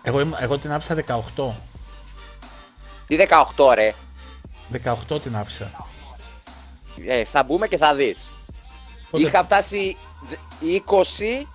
[0.02, 0.96] Εγώ, ήμ- εγώ την άφησα
[1.36, 1.52] 18.
[3.08, 3.16] Τι
[3.56, 3.94] 18 ρε;
[5.12, 5.88] 18 την άφησα.
[7.08, 8.26] Ε, θα μπούμε και θα δεις.
[9.12, 9.98] Πότε- Είχα φτάσει
[10.30, 11.48] δ- 20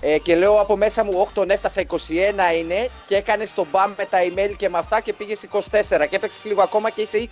[0.00, 3.92] ε, και λέω από μέσα μου, όχι τον έφτασα 21 είναι και έκανε τον μπαμ
[3.96, 7.28] με τα email και με αυτά και πήγες 24 και έπαιξες λίγο ακόμα και είσαι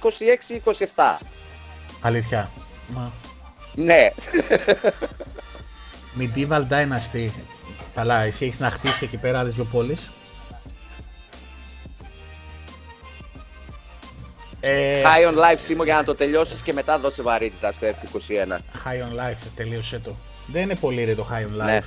[0.95, 1.19] 26-27.
[2.01, 2.51] Αλήθεια.
[2.89, 3.11] Μα.
[3.75, 4.09] Ναι.
[6.19, 7.29] Medieval Dynasty.
[7.95, 10.11] Καλά, εσύ έχεις να χτίσει εκεί πέρα άλλες δύο πόλεις.
[14.61, 18.53] Ε, High on life, Σίμω, για να το τελειώσεις και μετά δώσε βαρύτητα στο F21.
[18.85, 20.15] High on Life, τελείωσε το.
[20.47, 21.65] Δεν είναι πολύ ρε το High on Life.
[21.65, 21.81] Ναι.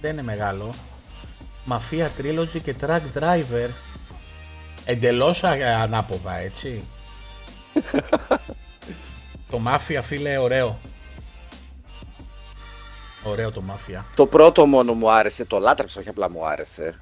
[0.00, 0.74] Δεν είναι μεγάλο.
[1.68, 3.68] Mafia Trilogy και Track Driver.
[4.84, 6.84] Εντελώς α- ανάποδα, έτσι.
[9.50, 10.78] το Mafia, φίλε, ωραίο.
[13.24, 14.02] Ωραίο το Mafia.
[14.14, 17.00] Το πρώτο μόνο μου άρεσε, το λάτρεψα, όχι απλά μου άρεσε.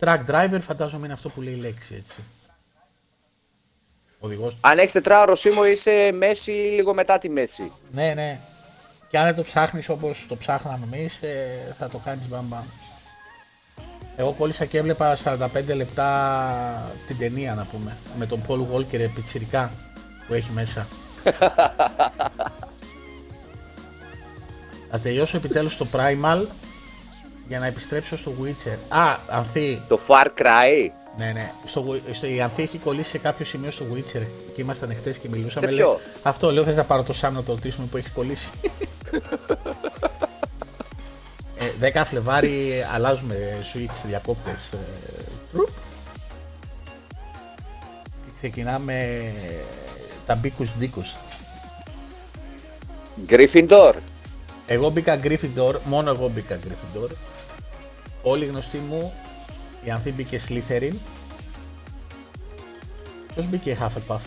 [0.00, 2.22] Track Driver φαντάζομαι είναι αυτό που λέει η λέξη, έτσι.
[4.18, 4.56] Οδηγός.
[4.60, 7.72] Αν έχεις τετράωρος Σίμω είσαι μέση λίγο μετά τη μέση.
[7.92, 8.38] Ναι, ναι.
[9.08, 12.64] Και αν δεν το ψάχνεις όπως το ψάχναμε εμείς, ε, θα το κάνεις μπαμ μπαμ.
[14.16, 19.70] Εγώ κόλλησα και έβλεπα 45 λεπτά την ταινία, να πούμε, με τον Paul Walker πιτσιρικά
[20.26, 20.86] που έχει μέσα.
[24.96, 26.42] θα τελειώσω επιτέλους το Primal
[27.48, 28.76] για να επιστρέψω στο Witcher.
[28.88, 31.52] Α, Ανθή, Το Far Cry; ναι, ναι.
[31.66, 34.22] Στο, Wi- στο, η Ανθή έχει κολλήσει σε κάποιο σημείο στο Witcher
[34.54, 35.66] και ήμασταν εχθές και μιλούσαμε.
[35.66, 38.10] Σε λέει- ποιο; αυτό λέω, θες να πάρω το Sam να το ρωτήσουμε που έχει
[38.10, 38.50] κολλήσει.
[41.80, 43.36] ε, 10 Φλεβάρι αλλάζουμε
[43.74, 44.72] switch διακόπτες.
[44.72, 44.76] Ε,
[45.52, 45.68] τρουπ.
[48.24, 49.22] και ξεκινάμε
[50.26, 51.14] τα μπίκους ντίκους.
[53.28, 53.92] Gryffindor.
[54.66, 57.10] Εγώ μπήκα Gryffindor, μόνο εγώ μπήκα Gryffindor.
[58.22, 59.12] Όλοι οι γνωστοί μου,
[59.84, 60.94] η Ανθή μπήκε Slytherin.
[63.34, 64.20] Ποιος μπήκε Hufflepuff;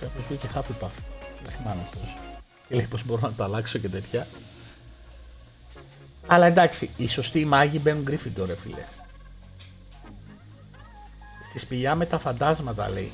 [0.00, 1.02] Κάποιος μπήκε Hufflepuff.
[1.42, 2.16] Δεν θυμάμαι αυτός.
[2.68, 4.26] Και λέει πως μπορώ να το αλλάξω και τέτοια.
[6.26, 8.84] Αλλά εντάξει, οι σωστοί μάγοι μπαίνουν Gryffindor ρε φίλε.
[11.48, 13.12] Στη σπηλιά με τα φαντάσματα λέει.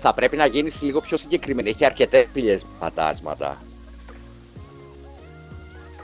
[0.00, 1.68] Θα πρέπει να γίνεις λίγο πιο συγκεκριμένη.
[1.68, 3.62] Έχει αρκετές πηγές φαντάσματα.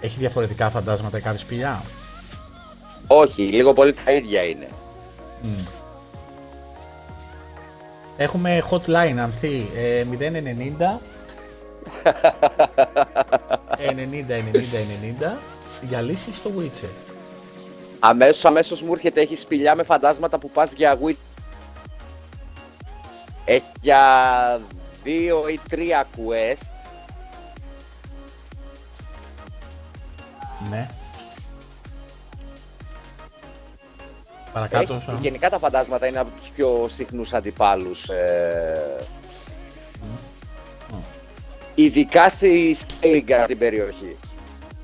[0.01, 1.83] Έχει διαφορετικά φαντάσματα η κάθε σπηλιά;
[3.07, 4.69] Όχι, λίγο πολύ τα ίδια είναι.
[8.17, 10.99] Έχουμε hotline Ανθή ε, 090
[13.79, 14.39] 90 90
[15.33, 15.37] 90
[15.89, 16.91] για λύσεις στο Witcher.
[17.99, 21.28] Αμέσως, αμέσως μου έρχεται, έχεις σπηλιά με φαντάσματα που πας για Witch.
[23.51, 24.61] Έχει για
[25.03, 26.71] δύο ή τρία quest.
[30.71, 30.89] Ναι.
[34.53, 34.95] Παρακάτω.
[34.95, 38.09] Έχει, σαν- γενικά τα φαντάσματα είναι από τους πιο συχνούς αντιπάλους.
[38.09, 38.97] Ε,
[41.75, 44.17] ειδικά στη Skellinger την περιοχή.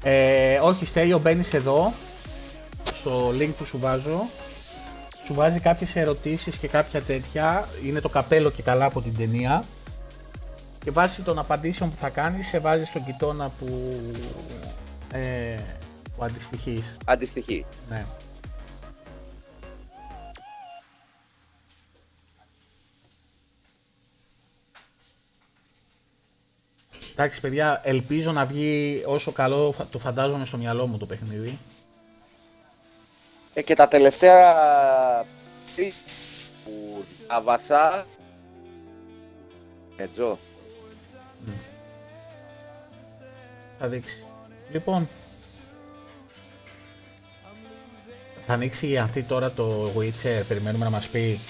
[0.03, 1.93] Ε, όχι, Στέλιο, μπαίνεις εδώ,
[3.01, 4.27] στο link που σου βάζω.
[5.27, 7.69] Σου βάζει κάποιες ερωτήσεις και κάποια τέτοια.
[7.85, 9.65] Είναι το καπέλο και καλά από την ταινία.
[10.85, 14.01] Και βάσει των απαντήσεων που θα κάνεις, σε βάζεις στον κοιτώνα που,
[15.13, 15.59] ε,
[16.17, 16.97] που αντιστοιχείς.
[17.05, 17.65] Αντιστοιχεί.
[17.89, 18.05] Ναι.
[27.13, 31.59] Εντάξει παιδιά, ελπίζω να βγει όσο καλό φα- το φαντάζομαι στο μυαλό μου το παιχνίδι.
[33.55, 34.55] Ε, και τα τελευταία
[35.77, 35.93] τι
[36.65, 38.07] που διάβασα.
[39.97, 40.39] Ε, Τζο.
[43.79, 44.25] Θα δείξει.
[44.73, 45.09] Λοιπόν,
[48.47, 51.41] θα ανοίξει αυτή τώρα το Witcher, περιμένουμε να μας πει.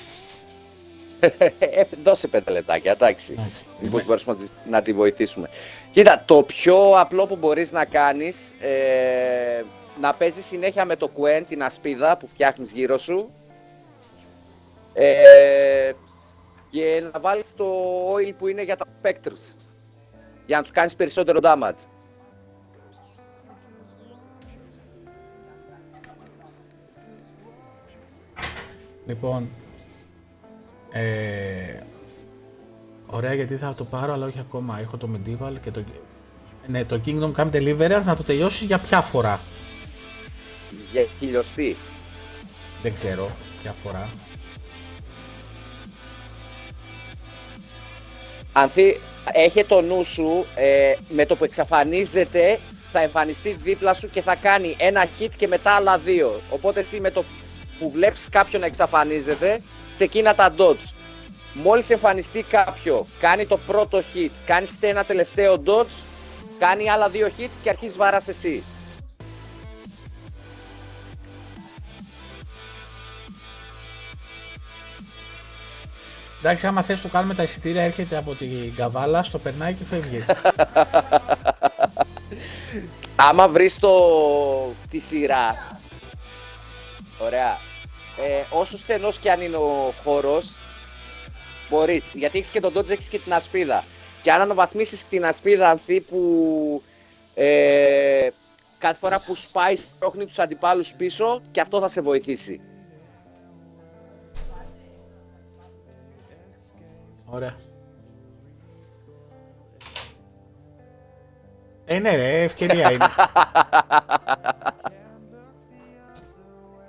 [1.59, 3.33] Ε, δώσε πέντε λεπτάκια, εντάξει.
[3.33, 3.53] Εντάξει.
[3.81, 5.49] Μήπως μπορέσουμε να τη- να τη βοηθήσουμε.
[5.93, 9.63] Κοίτα, το πιο απλό που μπορείς να κάνεις, ε,
[10.01, 13.31] να παίζεις συνέχεια με το Quen, την ασπίδα που φτιάχνεις γύρω σου.
[14.93, 15.93] Ε,
[16.71, 17.67] και να βάλεις το
[18.15, 19.55] oil που είναι για τα specters.
[20.47, 21.85] Για να τους κάνεις περισσότερο damage.
[29.07, 29.49] Λοιπόν,
[30.93, 31.81] ε,
[33.07, 34.79] ωραία γιατί θα το πάρω αλλά όχι ακόμα.
[34.81, 35.85] Έχω το Medieval και το...
[36.67, 39.41] Ναι, το Kingdom Come Deliverance να το τελειώσει για ποια φορά.
[40.93, 41.77] Για χιλιοστή.
[42.83, 43.31] Δεν ξέρω
[43.63, 44.09] ποια φορά.
[48.53, 49.01] Ανθή,
[49.33, 52.59] έχει το νου σου, ε, με το που εξαφανίζεται
[52.93, 56.41] θα εμφανιστεί δίπλα σου και θα κάνει ένα hit και μετά άλλα δύο.
[56.51, 57.25] Οπότε εσύ με το
[57.79, 59.61] που βλέπεις κάποιον να εξαφανίζεται,
[59.95, 60.93] ξεκίνα τα dodge.
[61.53, 66.05] Μόλις εμφανιστεί κάποιο, κάνει το πρώτο hit, κάνεις ένα τελευταίο dodge,
[66.59, 68.63] κάνει άλλα δύο hit και αρχίζεις βάρας εσύ.
[76.45, 80.25] Εντάξει, άμα θες το κάνουμε τα εισιτήρια, έρχεται από την καβάλα, στο περνάει και φεύγει.
[83.29, 83.91] Άμα βρεις το...
[84.91, 85.79] τη σειρά,
[87.19, 87.59] ωραία, Ωραία.
[88.29, 90.53] Ε, όσο στενός και αν είναι ο χώρος,
[91.71, 92.13] μπορείς.
[92.15, 93.85] Γιατί έχεις και τον Dodge, έχεις και την ασπίδα.
[94.23, 96.83] Και αν αναβαθμίσεις την ασπίδα ανθή που
[97.35, 98.29] ε,
[98.79, 102.61] κάθε φορά που σπάει σπρώχνει τους αντιπάλους πίσω και αυτό θα σε βοηθήσει.
[107.35, 107.55] Ωραία.
[111.85, 113.07] Ε, ναι, ρε, ευκαιρία είναι.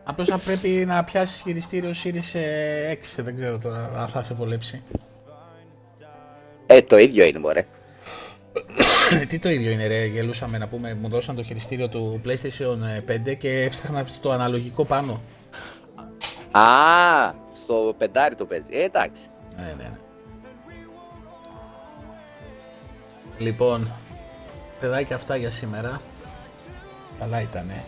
[0.03, 4.33] Απλώς θα πρέπει να πιάσεις χειριστήριο Series ε, 6, δεν ξέρω τώρα αν θα σε
[4.33, 4.83] βολέψει.
[6.65, 7.65] Ε, το ίδιο είναι μωρέ.
[9.29, 12.77] Τι το ίδιο είναι ρε, γελούσαμε να πούμε, μου δώσαν το χειριστήριο του PlayStation
[13.31, 15.21] 5 και έψαχνα το αναλογικό πάνω.
[16.51, 16.63] Α,
[17.53, 18.69] στο πεντάρι το παίζει.
[18.71, 19.23] Ε, εντάξει.
[19.55, 20.04] Ναι, ναι, ναι.
[23.37, 23.91] Λοιπόν,
[24.79, 26.01] παιδάκια αυτά για σήμερα.
[27.19, 27.83] Καλά ήτανε.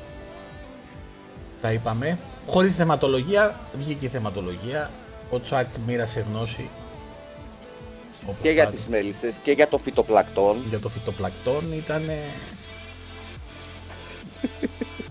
[1.61, 2.17] Τα είπαμε.
[2.47, 4.89] Χωρίς θεματολογία, βγήκε η θεματολογία.
[5.29, 6.69] Ο Τσάκ μοίρασε γνώση.
[8.23, 8.75] Όπως Και για πάντα.
[8.75, 10.57] τις μέλισσες και για το φυτοπλακτόν.
[10.69, 12.09] για το φυτοπλακτόν ήταν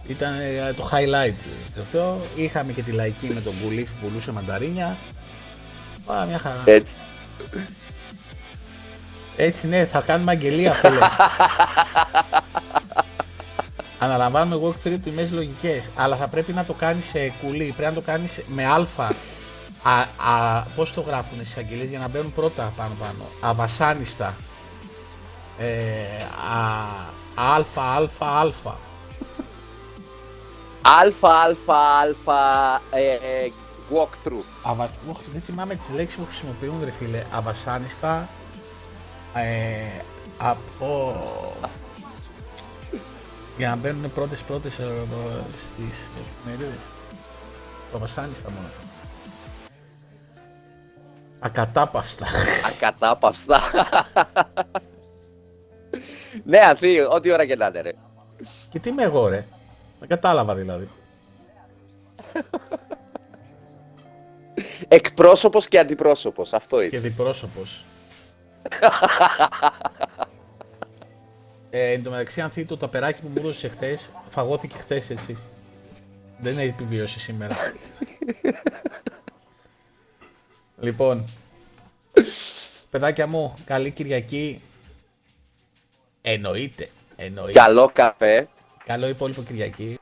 [0.09, 0.35] ήταν
[0.77, 1.35] το highlight
[1.81, 4.97] αυτό είχαμε και τη λαϊκή με τον Μπουλίφ που πουλούσε μανταρίνια
[6.07, 6.63] Α, μια χαρά.
[6.65, 6.99] Έτσι.
[9.37, 10.99] Έτσι ναι, θα κάνουμε αγγελία φίλε.
[13.99, 18.07] Αναλαμβάνουμε walkthrough τιμές λογικές, αλλά θα πρέπει να το κάνεις σε κουλή, πρέπει να το
[18.07, 19.13] κάνεις με αλφα.
[19.83, 24.35] Α, α, πώς το γράφουν στις αγγελίες για να μπαίνουν πρώτα πάνω πάνω; Αβασάνιστα.
[25.59, 25.73] Ε,
[26.55, 28.77] α, αλφα, αλφα, αλφα.
[30.83, 33.53] Αλφα, αλφα, αλφα, ε, ε,
[33.91, 34.45] walkthrough.
[34.63, 34.91] Αβα...
[35.11, 37.23] Οχ, δεν θυμάμαι τις λέξεις που χρησιμοποιούν ρε φίλε.
[37.33, 38.29] Αβασάνιστα.
[39.37, 40.03] Ε,
[40.39, 41.17] από...
[43.57, 45.41] Για να μπαίνουν πρώτες πρώτες ε, ε,
[45.73, 46.83] στις εφημερίδες.
[47.91, 48.69] Το αβασάνιστα μόνο.
[51.39, 52.27] Ακατάπαυστα.
[52.67, 53.61] Ακατάπαυστα.
[56.45, 57.93] ναι, Ανθή, ό,τι ώρα και να είναι, ρε.
[58.71, 59.45] Και τι είμαι εγώ ρε.
[59.99, 60.89] Δεν κατάλαβα δηλαδή.
[64.89, 66.99] Εκπρόσωπος και αντιπρόσωπος, αυτό Και είσαι.
[66.99, 67.85] διπρόσωπος.
[71.71, 75.37] Ε, εν τω μεταξύ, αν το ταπεράκι που μου έδωσε χθες, φαγώθηκε χθες έτσι.
[76.39, 77.57] Δεν έχει επιβίωση σήμερα.
[80.81, 81.25] λοιπόν,
[82.91, 84.63] παιδάκια μου, καλή Κυριακή.
[86.23, 87.53] Εννοείται, εννοείται.
[87.59, 88.49] Καλό καφέ.
[88.85, 89.99] Καλό υπόλοιπο Κυριακή.